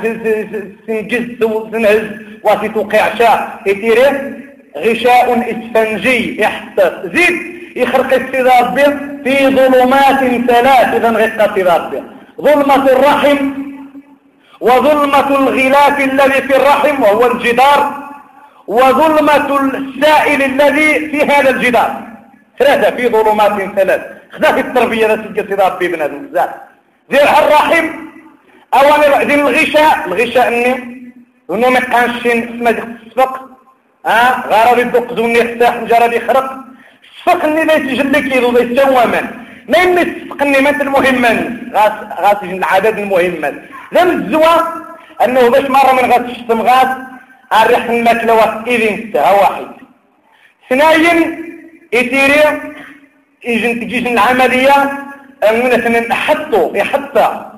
سنجز 0.87 1.25
سنهز 1.73 2.07
وفي 2.45 2.69
توقع 2.69 3.15
شاء 3.15 3.61
يتيري 3.67 4.09
غشاء 4.77 5.41
إسفنجي 5.51 6.41
يحتف 6.41 6.93
زيد 7.15 7.53
يخرق 7.77 8.15
السيدار 8.15 8.65
به 8.65 8.85
في 9.25 9.47
ظلمات 9.47 10.21
ثلاث 10.51 10.95
إذا 10.95 11.11
غيق 11.11 11.43
السيدار 11.43 11.81
به. 11.81 12.03
ظلمة 12.41 12.87
الرحم 12.87 13.51
وظلمة 14.61 15.29
الغلاف 15.31 16.01
الذي 16.01 16.43
في 16.43 16.57
الرحم 16.57 17.03
وهو 17.03 17.27
الجدار 17.27 18.03
وظلمة 18.67 19.61
السائل 19.75 20.43
الذي 20.43 21.09
في 21.11 21.23
هذا 21.23 21.51
الجدار. 21.51 22.03
ثلاثة 22.59 22.97
في 22.97 23.09
ظلمات 23.09 23.75
ثلاث. 23.77 24.01
خذا 24.33 24.53
في 24.53 24.61
التربية 24.61 25.07
ذات 25.07 25.19
الجسد 25.19 25.61
ربي 25.61 25.89
بنادم 25.89 26.27
بزاف. 26.27 26.51
ذي 27.13 27.23
الرحم 27.23 27.89
أولا 28.75 29.23
ذي 29.23 29.35
الغشاء. 29.35 29.99
الغشاء 30.07 30.49
إني 30.49 31.03
إنه 31.51 31.71
ما 31.71 31.81
كانش 31.81 32.27
اسمه 32.27 32.97
الصفق 33.07 33.52
ها 34.07 34.45
غرض 34.51 34.79
يدق 34.79 35.15
زوني 35.15 35.39
يفتح 35.39 35.77
مجرد 35.77 36.13
يخرق 36.13 36.49
اني 37.45 37.65
لا 37.65 37.75
لا 38.53 38.61
يتسوى 38.61 39.07
من 39.07 39.25
ما 39.69 39.79
يمي 39.79 40.03
الصفق 40.03 40.43
اني 40.43 40.61
مات 40.61 40.81
المهمة 40.81 41.29
غاس 41.75 41.93
غاس 42.21 42.43
العدد 42.43 42.99
المهمة 42.99 43.49
لم 43.93 44.11
الزوا 44.11 44.57
أنه 45.25 45.51
باش 45.51 45.65
مرة 45.71 45.93
من 45.93 46.13
غاس 46.13 46.21
الشتم 46.21 46.61
غاس 46.63 46.89
الريح 47.63 47.85
الماكلة 47.85 48.35
واحد. 48.35 48.69
إذن 48.69 49.13
واحد. 49.15 49.67
ثناين 50.71 51.19
إتيري 51.95 52.43
إجن 53.47 53.81
تجيش 53.81 54.07
العملية 54.07 54.77
أمنا 55.51 56.15
يحطوا 56.15 56.77
يحطها 56.77 57.53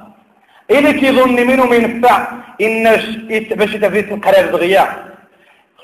إذا 0.70 0.92
كيظن 0.92 1.46
منه 1.46 1.66
ما 1.66 1.76
ينفع 1.76 2.28
إن 2.60 2.84
باش 3.30 3.72
تفيت 3.72 4.12
القرار 4.12 4.46
دغيا. 4.46 5.13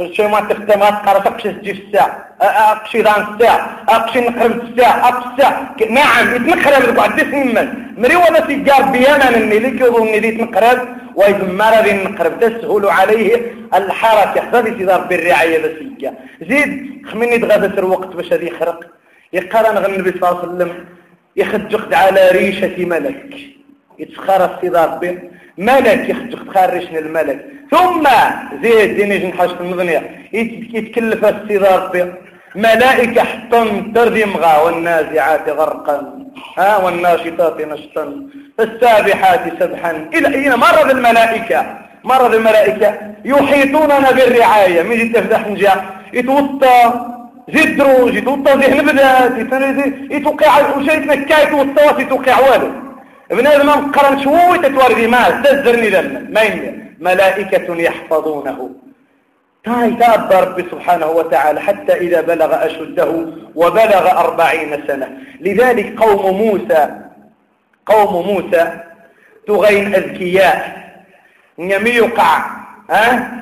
خرجت 0.00 0.20
ما 0.20 0.40
تختم 0.40 0.80
تقرا 0.80 1.18
تقشي 1.18 1.52
تجي 1.52 1.74
في 1.74 1.82
الساعة 1.86 2.28
أقشي 2.40 3.02
دان 3.02 3.20
الساعة 3.34 3.60
أقشي 3.88 4.20
نقرب 4.20 4.52
الساعة 4.62 5.08
أقشي 5.08 5.28
الساعة 5.32 5.76
نعم 5.90 6.34
يتنقرب 6.36 6.82
لك 6.88 6.98
عدي 6.98 7.20
سنمن 7.20 7.68
مري 7.98 8.16
ولا 8.16 8.40
تيجار 8.40 8.82
بيانا 8.82 9.28
اللي 9.28 9.58
لك 9.58 9.80
يظن 9.80 10.06
ذي 10.22 10.28
يتنقرب 10.28 10.78
ويتمر 11.16 11.74
ذي 11.84 11.92
نقرب 11.92 12.40
تسهل 12.40 12.84
عليه 12.98 13.36
الحركة 13.74 14.40
حتى 14.40 14.62
تدار 14.62 15.00
بالرعاية 15.00 15.58
بسيكا 15.64 16.10
زيد 16.48 16.70
خمني 17.08 17.38
تغادر 17.38 17.78
الوقت 17.78 18.10
باش 18.16 18.32
هذه 18.32 18.44
يخرق 18.44 18.80
يقرا 19.32 19.86
النبي 19.86 20.10
صلى 20.10 20.28
الله 20.28 20.38
عليه 20.38 20.48
وسلم 20.48 20.70
يخجق 21.36 21.96
على 21.96 22.22
ريشة 22.38 22.76
ملك 22.92 23.59
يتسخر 24.00 24.40
الصدار 24.44 24.88
به 24.88 25.18
ملك 25.58 26.08
يخجق 26.08 26.52
تخرجنا 26.52 26.98
الملك 26.98 27.38
ثم 27.70 28.04
زيد 28.62 28.96
ديني 28.96 29.18
جن 29.18 29.32
حاجة 29.38 29.60
المضنية 29.60 30.02
يتكلف 30.32 31.24
الصدار 31.24 31.90
به 31.92 32.06
ملائكة 32.54 33.22
حطن 33.22 33.92
تردي 33.92 34.24
مغا 34.24 34.58
والنازعات 34.62 35.48
غرقا 35.48 35.96
ها 36.58 36.76
والناشطات 36.84 37.60
نشطا 37.60 38.04
فالسابحات 38.58 39.44
سبحا. 39.60 40.08
إلى 40.14 40.28
أين 40.34 40.54
مرض 40.54 40.90
الملائكة 40.90 41.78
مرض 42.04 42.34
الملائكة 42.34 42.94
يحيطوننا 43.24 44.10
بالرعاية. 44.10 44.82
من 44.82 45.00
يتفتح 45.00 45.48
نجا 45.48 45.74
يتوطى 46.12 46.92
زيد 47.54 47.76
دروج 47.76 48.14
يتوطى 48.14 48.52
ذهن 48.52 48.86
بدات 48.86 49.32
يتوقع 50.10 50.76
وشي 50.76 50.92
يتنكا 50.92 51.42
يتوطى 51.42 52.02
يتوقع 52.02 52.38
والو. 52.40 52.70
ابن 53.30 53.46
آدم 53.46 53.70
قرن 53.70 54.22
شوي 54.22 54.58
تتوردي 54.58 55.06
ما 55.06 55.30
تزرني 55.30 55.88
ذنب 55.88 56.30
ما 56.30 56.42
ملائكة 57.00 57.76
يحفظونه. 57.76 58.70
تاي 59.64 59.90
تاب 59.90 60.32
ربي 60.32 60.62
سبحانه 60.70 61.06
وتعالى 61.06 61.60
حتى 61.60 61.92
إذا 61.92 62.20
بلغ 62.20 62.66
أشده 62.66 63.26
وبلغ 63.54 64.10
أربعين 64.10 64.82
سنة. 64.86 65.18
لذلك 65.40 66.00
قوم 66.00 66.36
موسى 66.36 66.88
قوم 67.86 68.26
موسى 68.26 68.72
تغين 69.46 69.94
أذكياء. 69.94 70.80
نمي 71.58 71.90
يقع 71.90 72.46
ها؟ 72.90 73.32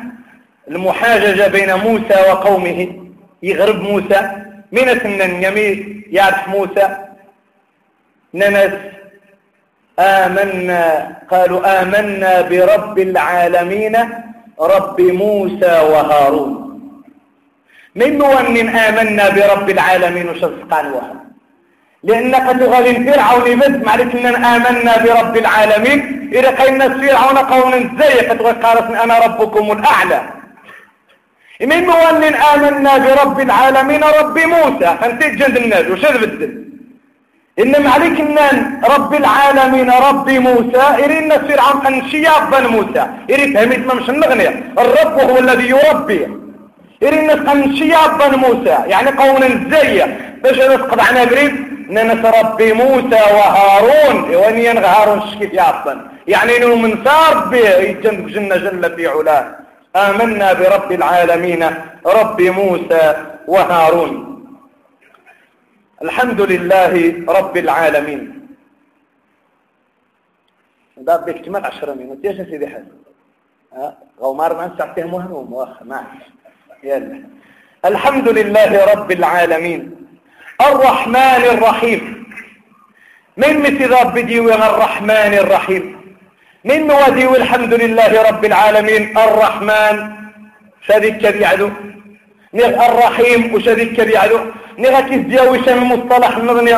المحاججة 0.68 1.48
بين 1.48 1.74
موسى 1.74 2.30
وقومه. 2.30 3.08
يغرب 3.42 3.82
موسى. 3.82 4.32
من 4.72 4.98
سنن 5.00 5.42
يمي 5.42 6.02
يعرف 6.10 6.48
موسى. 6.48 6.96
ننس. 8.34 8.72
آمنا 9.98 11.08
قالوا 11.30 11.82
آمنا 11.82 12.40
برب 12.40 12.98
العالمين 12.98 13.96
رب 14.60 15.00
موسى 15.00 15.74
وهارون. 15.92 16.50
من 17.94 18.18
من 18.56 18.68
آمنا 18.68 19.28
برب 19.28 19.70
العالمين 19.70 20.28
وشفقان 20.28 20.86
وهارون 20.92 21.28
لأنك 22.02 22.46
تغالي 22.60 23.12
فرعون 23.12 23.46
يمد 23.50 23.84
معلك 23.84 24.16
أننا 24.16 24.56
آمنا 24.56 24.92
برب 25.04 25.36
العالمين. 25.36 26.30
إذا 26.32 26.50
قيلنا 26.50 26.88
فرعون 26.88 27.38
قولا 27.38 27.90
زي 28.00 28.26
قالت 28.64 28.90
أنا 29.04 29.18
ربكم 29.18 29.72
الأعلى. 29.72 30.20
من 31.60 31.82
من 32.24 32.34
آمنا 32.34 32.98
برب 32.98 33.40
العالمين 33.40 34.02
رب 34.04 34.38
موسى. 34.38 34.96
فأنت 35.00 35.24
جند 35.24 35.56
الناس 35.56 35.84
وش 35.90 36.06
بدل 36.22 36.67
إنما 37.62 37.90
عليك 37.90 38.20
أن 38.20 38.38
رب 38.94 39.14
العالمين 39.14 39.90
رب 39.90 40.30
موسى 40.30 40.84
إرين 41.04 41.30
فرعون 41.30 41.86
أنشيا 41.86 42.32
بن 42.52 42.66
موسى. 42.66 43.06
إرين 43.30 43.54
فهمت 43.54 43.86
ما 43.86 43.94
مش 43.94 44.10
النغنية 44.10 44.72
الرب 44.78 45.30
هو 45.30 45.38
الذي 45.38 45.68
يربي. 45.68 46.28
إرين 47.02 47.30
أنشيا 47.30 48.06
بن 48.18 48.34
موسى. 48.44 48.76
يعني 48.86 49.10
قولا 49.10 49.48
زي. 49.70 50.04
باش 50.42 50.58
نسقط 50.58 51.00
عنا 51.00 51.20
قريب 51.20 51.54
ننس 51.90 52.24
ربي 52.40 52.72
موسى 52.72 53.20
وهارون. 53.36 54.16
وين 54.34 54.58
ينغ 54.58 54.84
هارون 54.86 55.20
يا 55.52 55.74
يعني 56.26 56.56
إنه 56.56 56.74
من 56.74 56.92
صار 57.04 57.54
يجنب 57.54 58.26
جنة 58.28 58.56
جل 58.56 58.96
في 58.96 59.06
علاه. 59.06 59.44
آمنا 59.96 60.52
برب 60.52 60.92
العالمين 60.92 61.62
رب 62.06 62.40
موسى 62.42 63.14
وهارون. 63.46 64.27
الحمد 66.02 66.40
لله 66.40 66.92
رب 67.28 67.56
العالمين. 67.56 68.22
باب 70.96 71.24
باكتمال 71.24 71.64
عشرة 71.64 71.94
مينوت. 71.94 72.24
يا 72.24 72.32
سيدي 72.32 72.66
حسن. 72.66 72.98
غومار 74.20 74.56
ما 74.56 74.66
نسعته 74.66 75.06
مهم 75.06 75.52
واخ 75.52 75.82
معك 75.82 76.22
يلا. 76.82 77.22
الحمد 77.84 78.28
لله 78.28 78.70
رب 78.92 79.10
العالمين. 79.12 79.82
الرحمن 80.68 81.42
الرحيم. 81.54 82.02
من 83.36 83.54
مثل 83.60 83.90
رب 83.90 84.18
ديوي 84.18 84.54
الرحمن 84.54 85.32
الرحيم. 85.42 85.84
من 86.64 86.90
وديوي 86.90 87.36
الحمد 87.36 87.74
لله 87.74 88.12
رب 88.28 88.44
العالمين. 88.44 89.18
الرحمن. 89.18 89.94
شديد 90.88 91.14
كبيعدو 91.26 91.70
الرحيم 92.54 93.54
وشديد 93.54 93.96
كبيعدو 93.96 94.38
نغتي 94.78 95.16
دياوي 95.16 95.58
المصطلح 95.68 96.38
نغني 96.38 96.72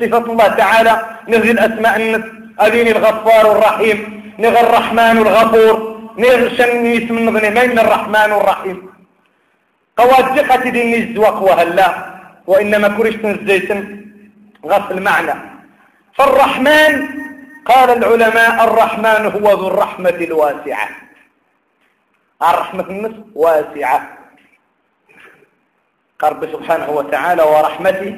صفة 0.00 0.24
الله 0.32 0.48
تعالى. 0.48 0.94
نغني 1.28 1.50
الأسماء 1.50 1.96
النس 1.96 2.24
أذين 2.60 2.88
الغفار 2.96 3.52
الرحيم. 3.52 3.98
نغ 4.38 4.60
الرحمن 4.60 5.16
الغفور. 5.18 6.00
نغ 6.18 6.48
شن 6.56 6.86
اسم 6.86 7.18
نغني 7.18 7.50
من 7.50 7.78
الرحمن 7.78 8.30
الرحيم. 8.38 8.90
قواد 9.96 10.34
دقة 10.34 10.70
دين 10.70 10.94
الزواق 11.02 11.42
وهلا 11.42 11.88
وإنما 12.46 12.88
كرشت 12.88 13.20
تنزيتن 13.22 13.80
غف 14.66 14.90
المعنى 14.90 15.34
فالرحمن 16.16 17.08
قال 17.66 17.88
العلماء 17.98 18.64
الرحمن 18.64 19.22
هو 19.36 19.46
ذو 19.60 19.68
الرحمة 19.68 20.18
الواسعة. 20.28 20.88
الرحمة 22.42 22.86
النص 22.90 23.16
واسعة. 23.34 24.19
قرب 26.20 26.46
سبحانه 26.52 26.90
وتعالى 26.90 27.42
ورحمته 27.42 28.16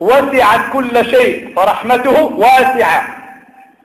وسعت 0.00 0.60
كل 0.72 1.04
شيء 1.04 1.54
فرحمته 1.56 2.22
واسعة. 2.22 3.06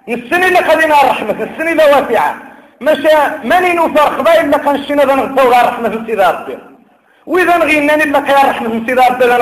السنة 0.10 0.48
اللي 0.48 0.60
قدنا 0.60 0.96
رحمة 0.96 1.44
السنة 1.44 1.72
اللي 1.72 1.84
واسعة. 1.84 2.36
مشى 2.82 3.18
من 3.44 3.76
نفر 3.76 4.18
خبايل 4.18 4.46
اللي 4.46 4.56
قنشينا 4.56 5.04
ذا 5.04 5.16
نغطو 5.16 5.50
رحمة 5.50 5.88
السيدة 5.88 6.32
ربي 6.32 6.58
وإذا 7.26 7.58
نغيناني 7.58 8.04
اللي 8.04 8.18
قيا 8.18 8.50
رحمة 8.50 8.74
السيدة 8.74 9.08
ربي 9.08 9.26
ذا 9.26 9.38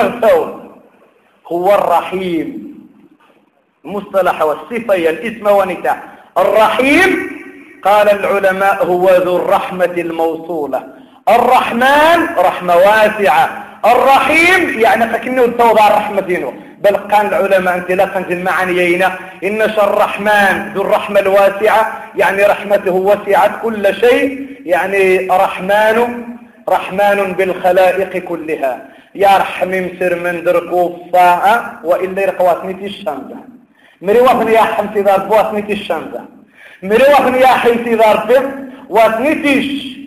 هو 1.52 1.74
الرحيم. 1.74 2.68
المصطلح 3.84 4.42
والصفة 4.42 4.94
هي 4.94 5.10
الاسم 5.10 5.46
ونتا 5.46 5.96
الرحيم 6.38 7.30
قال 7.84 8.08
العلماء 8.08 8.84
هو 8.84 9.10
ذو 9.10 9.36
الرحمة 9.36 9.84
الموصولة. 9.84 10.82
الرحمن 11.28 12.26
رحمة 12.38 12.76
واسعة. 12.76 13.67
الرحيم 13.84 14.80
يعني 14.80 15.08
فكنه 15.08 15.44
التوضع 15.44 15.86
الرحمة 15.88 16.20
دينه. 16.20 16.52
بل 16.78 16.96
قال 16.96 17.26
العلماء 17.26 17.76
أنت 17.76 17.90
لا 17.90 18.04
تنزل 18.04 18.32
المعانيين 18.32 19.02
إن 19.44 19.62
الرحمن 19.62 20.72
ذو 20.74 20.82
الرحمة 20.82 21.20
الواسعة 21.20 22.02
يعني 22.16 22.42
رحمته 22.42 22.92
وسعت 22.92 23.50
كل 23.62 23.94
شيء. 23.94 24.46
يعني 24.64 25.28
رحمن 25.30 26.24
رحمن 26.68 27.32
بالخلائق 27.38 28.24
كلها. 28.24 28.88
يا 29.14 29.36
رحم 29.36 29.68
مسر 29.68 30.14
من 30.14 30.44
دركو 30.44 30.96
فاء 31.12 31.74
وإلا 31.84 32.22
يرقواتني 32.22 32.86
الشمسة 32.86 33.36
مريوخن 34.02 34.48
يا 34.48 34.60
حمسي 34.60 35.00
ذار 35.00 35.18
بواتني 35.18 35.72
الشمسة 35.72 36.24
مريوخن 36.82 37.34
يا 37.34 37.46
حمسي 37.46 37.94
ذار 37.94 38.42
واتنيتش 38.88 39.98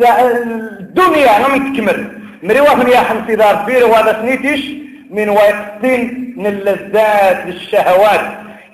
الدنيا 0.00 1.38
لم 1.38 1.72
تكمل. 1.72 2.19
مريوة 2.42 2.88
يا 2.88 3.00
حمسي 3.00 3.34
دار 3.36 3.54
بير 3.66 3.86
وهذا 3.86 4.12
سنيتش 4.22 4.62
من 5.10 5.28
وقتين 5.28 6.34
من 6.36 6.46
اللذات 6.46 7.46
للشهوات. 7.46 8.20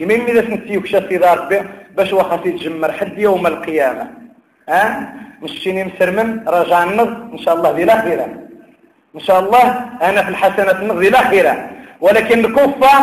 يمين 0.00 0.24
ميدا 0.24 0.42
سنتيو 0.42 0.80
كشافي 0.82 1.16
دار 1.18 1.40
بير 1.48 1.64
باش 1.96 2.12
وخاتي 2.12 2.50
تجمر 2.52 2.92
حد 2.92 3.18
يوم 3.18 3.46
القيامة. 3.46 4.06
ها؟ 4.68 5.12
مشيني 5.42 5.84
مسرمن 5.84 6.40
رجع 6.48 6.82
النض 6.82 7.32
إن 7.32 7.38
شاء 7.38 7.54
الله 7.54 7.70
ذي 7.76 7.82
الاخرة 7.82 8.26
إن 9.16 9.20
شاء 9.20 9.40
الله 9.40 9.64
أنا 10.02 10.22
في 10.22 10.28
الحسنة 10.28 10.70
النض 10.82 10.98
ذي 10.98 11.08
الاخرة 11.08 11.70
ولكن 12.00 12.44
الكفة 12.44 12.94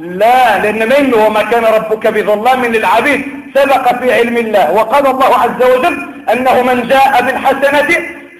لا 0.00 0.58
لأن 0.62 0.88
من 0.88 1.14
وما 1.14 1.42
كان 1.42 1.64
ربك 1.64 2.06
بظلام 2.06 2.64
للعبيد. 2.64 3.22
سبق 3.54 3.94
في 3.98 4.12
علم 4.12 4.36
الله 4.36 4.72
وقال 4.72 5.06
الله 5.06 5.38
عز 5.38 5.62
وجل 5.72 5.96
أنه 6.32 6.62
من 6.62 6.88
جاء 6.88 7.22
بالحسنة 7.22 7.90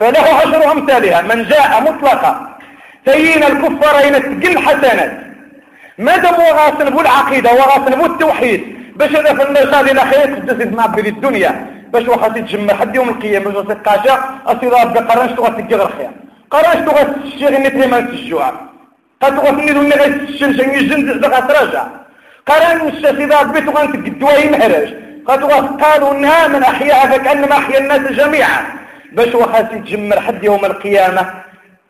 فله 0.01 0.20
عشر 0.40 0.72
أمثالها 0.72 1.22
من 1.22 1.45
جاء 1.45 1.82
مطلقا 1.82 2.32
تيين 3.07 3.42
الكفار 3.45 4.07
ينتقل 4.07 4.59
حسنات 4.59 5.12
مادام 5.99 6.34
وغاسن 6.34 6.90
بو 6.90 7.01
العقيدة 7.01 7.53
وغاسن 7.53 7.99
بو 8.01 8.07
التوحيد 8.07 8.61
باش 8.97 9.11
هذا 9.16 9.34
في 9.34 9.42
الناس 9.42 9.66
هذه 9.66 9.90
الأخير 9.92 10.26
تدسد 10.36 10.74
مع 10.74 10.86
بلي 10.86 11.09
الدنيا 11.09 11.53
باش 11.92 12.09
وخاتي 12.09 12.42
تجمع 12.42 12.74
حد 12.74 12.97
يوم 12.97 13.09
القيامة 13.09 13.51
باش 13.51 13.66
تقاشا 13.66 14.14
أصير 14.47 14.72
ربي 14.72 14.99
قرنش 14.99 15.32
تغى 15.36 15.51
تجي 15.62 15.74
غير 15.74 15.88
خير 15.97 16.11
قرنش 16.51 16.80
تغى 16.86 17.05
تشيغ 17.05 17.57
النتري 17.57 17.86
ما 17.86 18.01
تشجوع 18.01 18.53
قد 19.22 19.36
تغى 19.36 19.51
تنيدو 19.51 19.80
النغي 19.80 20.09
تشنشن 20.26 20.70
يجن 20.74 21.20
دغا 21.20 21.40
تراجع 21.49 21.84
قرنش 22.49 22.95
سيدا 23.03 23.40
ربي 23.40 23.61
تغى 23.61 23.82
تقدوها 23.92 24.36
يمهرج 24.45 24.88
قد 25.28 25.42
قالوا 25.82 26.12
انها 26.12 26.49
من 26.49 26.62
أحياها 26.62 27.07
فكأنما 27.11 27.53
أحيا 27.53 27.78
الناس 27.78 28.01
جميعا 28.01 28.61
باش 29.12 29.34
وخاسي 29.34 29.78
تجمر 29.78 30.20
حد 30.20 30.44
يوم 30.44 30.64
القيامة. 30.64 31.44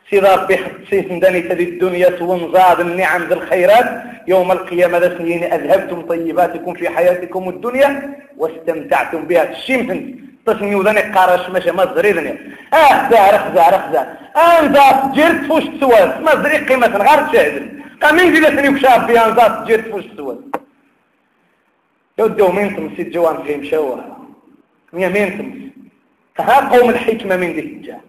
سيدار 0.09 0.45
بحسيس 0.45 1.11
نداني 1.11 1.41
تدي 1.41 1.63
الدنيا 1.63 2.21
ونزاد 2.21 2.79
النعم 2.79 3.23
ذي 3.23 3.33
الخيرات. 3.33 4.03
يوم 4.27 4.51
القيامة 4.51 4.97
ذا 4.97 5.17
سنين 5.17 5.43
أذهبتم 5.43 6.01
طيباتكم 6.01 6.73
في 6.73 6.89
حياتكم 6.89 7.49
الدنيا 7.49 7.89
واستمتعتم 8.37 9.21
بها. 9.25 9.51
الشمسن 9.51 10.15
تصنيو 10.45 10.81
ذاني 10.81 11.01
قارش 11.01 11.49
ماشي 11.49 11.71
ما 11.71 11.85
زريدني. 11.95 12.39
آه 12.73 13.09
زارخ 13.09 13.43
زارخ 13.55 13.91
زارخ. 13.91 14.07
انزات 14.35 15.15
جرت 15.15 15.45
فوش 15.47 15.63
تسواز 15.63 16.21
ما 16.21 16.43
زري 16.43 16.57
قيمة 16.57 16.87
غير 16.87 17.27
تشاهد 17.27 17.79
قامين 18.01 18.33
في 18.33 18.39
لسني 18.39 18.69
وكشاف 18.69 19.05
فيها 19.05 19.29
انزات 19.29 19.67
جرت 19.67 19.87
فوش 19.91 20.05
تسواز 20.05 20.37
يودوا 22.19 22.51
مين 22.51 22.93
سيد 22.97 23.11
جوان 23.11 23.43
فيهم 23.43 23.63
شوه 23.63 24.17
مين 24.93 25.37
تمسي؟ 25.37 25.64
قوم 26.39 26.89
الحكمة 26.89 27.35
من 27.35 27.53
ذي 27.53 27.59
الجهة 27.59 27.99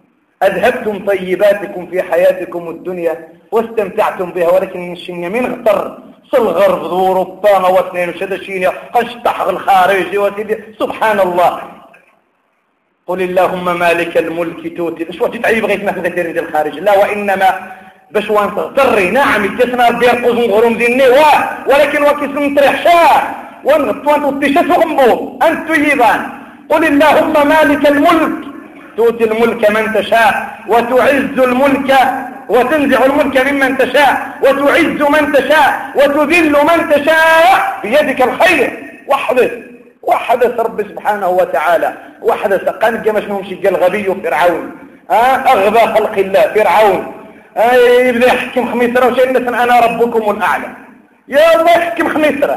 أذهبتم 0.43 1.05
طيباتكم 1.05 1.87
في 1.87 2.01
حياتكم 2.01 2.69
الدنيا 2.69 3.27
واستمتعتم 3.51 4.31
بها 4.31 4.49
ولكن 4.49 4.79
من 4.79 5.23
يمين 5.23 5.45
غطر 5.53 5.97
الغرب 6.33 6.83
اوروبا 6.83 7.57
هو 7.57 7.79
اثنين 7.79 8.09
وش 8.09 8.23
هذا 8.23 8.37
شيني 8.37 8.67
قشطح 8.67 9.41
الخارجي 9.41 10.17
وسيدي. 10.17 10.57
سبحان 10.79 11.19
الله. 11.19 11.61
قل 13.07 13.21
اللهم 13.21 13.79
مالك 13.79 14.17
الملك 14.17 14.77
توتي. 14.77 15.09
اش 15.09 15.21
واش 15.21 15.37
تعيب 15.37 15.63
بغيت 15.63 15.83
ما 15.83 15.91
خديت 15.91 16.13
ديال 16.13 16.39
الخارج. 16.39 16.79
لا 16.79 16.97
وإنما 16.97 17.71
باش 18.11 18.29
وان 18.29 18.55
تغطري 18.55 19.09
نعم 19.09 19.45
يتسنا 19.45 19.87
ربي 19.89 20.05
يرقص 20.05 20.31
نغرم 20.31 20.73
ديني 20.73 21.07
ولكن 21.67 22.03
وكيس 22.03 22.29
نطرح 22.29 22.83
شاة. 22.83 23.21
ونغطوان 23.63 24.23
وان 24.23 24.39
توتيشات 24.39 24.65
وغمبو 24.65 25.39
أنت 25.47 25.69
يبان 25.69 26.36
قل 26.69 26.83
اللهم 26.85 27.47
مالك 27.47 27.87
الملك. 27.87 28.47
تؤتي 28.97 29.23
الملك 29.23 29.71
من 29.71 29.93
تشاء 29.93 30.33
وتعز 30.67 31.39
الملك 31.39 31.91
وتنزع 32.49 33.05
الملك 33.05 33.47
ممن 33.47 33.77
تشاء 33.77 34.37
وتعز 34.41 35.01
من 35.15 35.31
تشاء 35.33 35.91
وتذل 35.95 36.51
من 36.51 36.89
تشاء 36.89 37.79
بيدك 37.83 38.21
الخير. 38.21 38.69
وحدث 39.07 39.51
وحدث 40.01 40.59
رب 40.59 40.81
سبحانه 40.81 41.27
وتعالى. 41.27 41.93
وحدث 42.21 42.63
قال 42.69 43.13
ما 43.13 43.21
شنو 43.21 43.39
مشي 43.39 43.55
قال 43.55 43.75
غبي 43.75 44.03
فرعون 44.23 44.71
أغبى 45.53 45.79
خلق 45.79 46.15
الله 46.17 46.41
فرعون. 46.55 47.13
يبدأ 47.99 48.27
يحكم 48.27 48.71
خميسره 48.71 49.07
وشي 49.07 49.23
الناس 49.23 49.53
أنا 49.63 49.79
ربكم 49.79 50.31
الأعلى. 50.31 50.69
يا 51.27 51.59
الله 51.59 51.71
يحكم 51.71 52.09
خميسره 52.09 52.55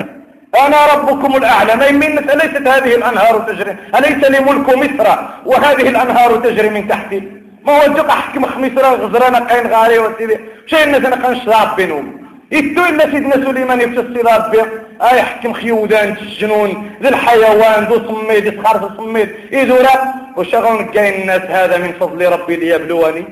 أنا 0.54 0.76
ربكم 0.94 1.36
الأعلى 1.36 1.74
ما 1.74 1.86
يمين 1.86 2.18
أليست 2.18 2.68
هذه 2.68 2.94
الأنهار 2.94 3.38
تجري؟ 3.38 3.76
أليس 3.94 4.30
لي 4.30 4.40
ملك 4.40 4.68
مصر؟ 4.76 5.18
وهذه 5.46 5.88
الأنهار 5.88 6.36
تجري 6.36 6.70
من 6.70 6.88
تحتي. 6.88 7.22
ما 7.64 7.72
هو 7.72 7.92
جق 7.92 8.10
أحكم 8.10 8.46
خميسرة 8.46 8.88
غزرانا 8.88 9.38
قين 9.38 9.66
غاري 9.72 9.98
وسيدي 9.98 10.38
شيء 10.66 10.84
الناس 10.84 11.04
أنا 11.04 11.26
قنش 11.26 11.44
شراب 11.44 11.76
بينهم؟ 11.76 12.20
يتو 12.52 12.84
إلا 12.84 13.04
سيدنا 13.10 13.32
سليمان 13.32 13.80
الصلاب 13.80 14.50
بي. 14.50 14.60
آه 15.00 15.14
يحكم 15.14 15.52
خيودان 15.52 16.08
الجنون 16.08 16.90
ذي 17.02 17.08
الحيوان 17.08 17.84
ذو 17.84 18.08
صميد 18.08 18.46
يسخر 18.46 18.90
صميد. 18.96 19.28
يدورا 19.52 20.14
وشغل 20.36 20.82
كاين 20.82 21.20
الناس 21.20 21.42
هذا 21.42 21.78
من 21.78 21.92
فضل 22.00 22.32
ربي 22.32 22.56
ليبلوني 22.56 23.24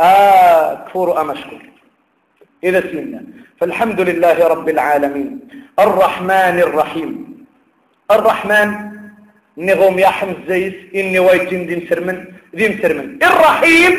آه 0.00 0.78
كفور 0.86 1.20
أم 1.20 1.30
أشكر 1.30 1.58
إذا 2.64 2.80
سينا 2.80 3.22
فالحمد 3.60 4.00
لله 4.00 4.48
رب 4.48 4.68
العالمين. 4.68 5.40
الرحمن 5.78 6.56
الرحيم. 6.66 7.44
الرحمن 8.10 8.68
نغوم 9.58 9.98
يا 9.98 10.08
حمز 10.08 10.36
زيس 10.48 10.74
إني 10.94 11.18
وايتين 11.18 11.66
دي 11.66 11.76
مسرمن 11.76 12.24
دي 12.54 12.68
مسرمن 12.68 13.18
الرحيم 13.22 13.92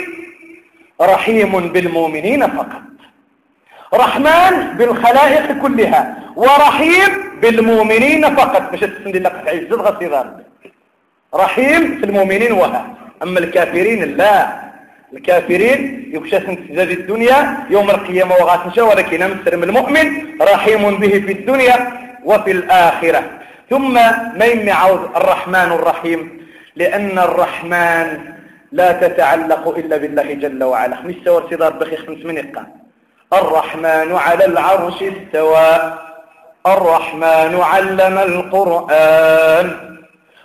رحيم 1.01 1.51
بالمؤمنين 1.73 2.47
فقط. 2.47 2.81
رحمن 3.93 4.53
بالخلائق 4.77 5.61
كلها 5.61 6.01
ورحيم 6.35 7.11
بالمؤمنين 7.41 8.35
فقط. 8.35 8.73
مش 8.73 8.79
تسند 8.79 9.15
لك 9.17 9.35
عزت 9.47 9.73
غصيدار 9.73 10.27
رحيم 11.35 11.97
في 11.97 12.05
المؤمنين 12.05 12.51
وها. 12.51 12.95
أما 13.23 13.39
الكافرين 13.39 14.17
لا. 14.17 14.66
الكافرين 15.13 16.11
يكشف 16.13 16.57
زاد 16.71 16.91
الدنيا 16.91 17.57
يوم 17.69 17.89
القيامة 17.89 18.35
وغاتنشا 18.35 18.83
ولكن 18.83 19.19
مسلم 19.31 19.63
المؤمن 19.63 20.07
رحيم 20.41 20.97
به 20.97 21.09
في 21.09 21.31
الدنيا 21.31 21.91
وفي 22.23 22.51
الآخرة. 22.51 23.23
ثم 23.69 23.93
ما 24.39 24.45
يمعوذ 24.45 24.99
الرحمن 25.15 25.55
الرحيم؟ 25.55 26.47
لأن 26.75 27.19
الرحمن 27.19 28.19
لا 28.71 28.91
تتعلق 28.91 29.67
إلا 29.77 29.97
بالله 29.97 30.33
جل 30.33 30.63
وعلا. 30.63 30.95
خمس 30.95 31.15
سور 31.25 31.49
سيدار 31.49 31.73
بخي 31.73 31.97
خمس 31.97 32.25
من 32.25 32.37
الرحمن 33.33 34.15
على 34.15 34.45
العرش 34.45 35.03
استوى. 35.03 35.97
الرحمن 36.67 37.59
علم 37.61 38.17
القرآن. 38.17 39.86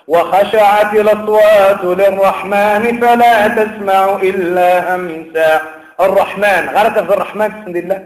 وخشعت 0.08 0.94
الأصوات 0.94 1.84
للرحمن 1.84 3.00
فلا 3.00 3.48
تسمع 3.48 4.16
إلا 4.22 4.96
همسا 4.96 5.60
الرحمن 6.00 6.68
غير 6.74 6.90
في 6.90 7.14
الرحمن 7.14 7.48
بسم 7.48 7.76
الله. 7.76 8.04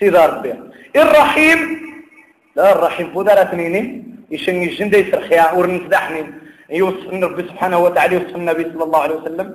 سيدة 0.00 0.26
ربي. 0.26 0.54
الرحيم. 0.96 1.80
لا 2.56 2.72
الرحيم 2.72 3.10
فودارة 3.14 3.42
اثنيني 3.42 4.04
يشني 4.30 4.64
الجندة 4.64 4.98
يسرخيا 4.98 5.52
ورنسدحني 5.52 6.26
يوصف 6.70 7.12
ربي 7.12 7.42
سبحانه 7.42 7.78
وتعالى 7.78 8.14
يوصف 8.14 8.36
النبي 8.36 8.64
صلى 8.72 8.84
الله 8.84 9.02
عليه 9.02 9.14
وسلم. 9.14 9.54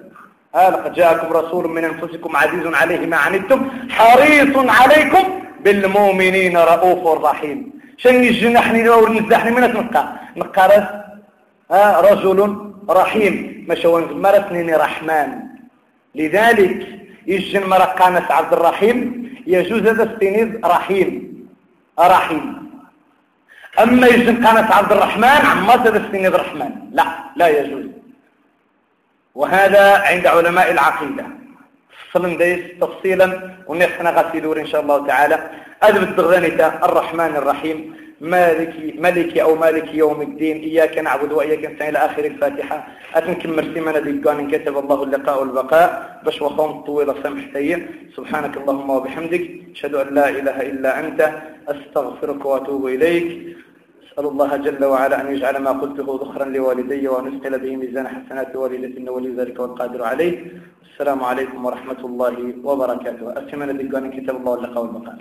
ها 0.55 0.69
لقد 0.69 0.93
جاءكم 0.93 1.33
رسول 1.33 1.67
من 1.67 1.83
أنفسكم 1.83 2.35
عزيز 2.35 2.65
عليه 2.73 3.05
ما 3.05 3.17
عنتم 3.17 3.69
حريص 3.89 4.57
عليكم 4.57 5.23
بالمؤمنين 5.59 6.57
رؤوف 6.57 7.23
رحيم. 7.23 7.71
شني 7.97 8.27
الجنحني 8.27 8.89
ورنسدحني 8.89 9.51
من 9.51 9.61
نقا 9.61 10.03
نقا 10.37 11.04
آه 11.71 12.01
رجل 12.01 12.71
رحيم 12.89 13.65
مشوان 13.69 14.03
مرة 14.21 14.37
اثنين 14.37 14.75
رحمن. 14.75 15.27
لذلك 16.15 16.87
يجن 17.27 17.67
مرة 17.67 17.83
قانس 17.83 18.31
عبد 18.31 18.53
الرحيم 18.53 19.25
يجوز 19.47 19.81
هذا 19.81 20.13
استنيد 20.13 20.65
رحيم. 20.65 21.35
رحيم. 21.99 22.69
أما 23.79 24.07
يجن 24.07 24.45
قانس 24.45 24.71
عبد 24.71 24.91
الرحمن 24.91 25.23
عما 25.23 25.73
هذا 25.73 26.05
استنيد 26.05 26.33
الرحمن 26.33 26.71
لا 26.91 27.03
لا 27.35 27.47
يجوز. 27.47 27.85
وهذا 29.35 29.97
عند 29.97 30.27
علماء 30.27 30.71
العقيدة. 30.71 31.25
فصل 32.11 32.37
ديس 32.37 32.59
تفصيلا 32.81 33.51
ونحن 33.67 34.07
غسيلور 34.07 34.59
إن 34.59 34.67
شاء 34.67 34.81
الله 34.81 35.07
تعالى. 35.07 35.49
أدب 35.83 36.03
الدغانية 36.03 36.67
الرحمن 36.67 37.35
الرحيم. 37.35 38.04
مالك 38.21 38.73
ملك 39.05 39.37
أو 39.37 39.55
مالك 39.55 39.93
يوم 39.93 40.21
الدين. 40.21 40.57
إياك 40.57 40.97
نعبد 40.97 41.31
وإياك 41.31 41.65
نستعين. 41.65 41.89
إلى 41.89 41.99
آخر 42.05 42.25
الفاتحة. 42.25 42.87
أتنكم 43.15 43.51
مرسيمنا 43.51 43.99
ديقان 43.99 44.39
إن 44.39 44.47
كتب 44.51 44.77
الله 44.77 45.03
اللقاء 45.03 45.39
والبقاء. 45.41 46.21
باش 46.25 46.41
وخوم 46.41 46.71
طويلة 46.87 47.15
سمحتي 47.23 47.85
سبحانك 48.15 48.57
اللهم 48.57 48.89
وبحمدك. 48.89 49.43
أشهد 49.75 49.93
أن 49.95 50.07
لا 50.15 50.29
إله 50.29 50.57
إلا 50.61 50.91
أنت. 50.99 51.19
أستغفرك 51.67 52.45
وأتوب 52.45 52.83
إليك. 52.95 53.27
أسأل 54.05 54.25
الله 54.31 54.51
جل 54.57 54.85
وعلا 54.85 55.21
أن 55.21 55.27
يجعل 55.35 55.55
ما 55.57 55.71
قلته 55.71 56.07
ذخرا 56.21 56.45
لوالدي 56.45 57.07
وأن 57.07 57.25
يثقل 57.27 57.59
به 57.59 57.75
ميزان 57.75 58.07
حسنات 58.07 58.55
والدتي 58.55 59.09
ولي 59.09 59.29
ذلك 59.39 59.59
والقادر 59.59 60.03
عليه. 60.03 60.35
السلام 60.91 61.23
عليكم 61.23 61.65
ورحمة 61.65 62.01
الله 62.09 62.35
وبركاته. 62.63 63.25
أسمنا 63.39 63.73
ديقان 63.73 64.03
إن 64.07 64.11
كتب 64.17 64.35
الله 64.39 64.53
اللقاء 64.55 64.83
والبقاء. 64.83 65.17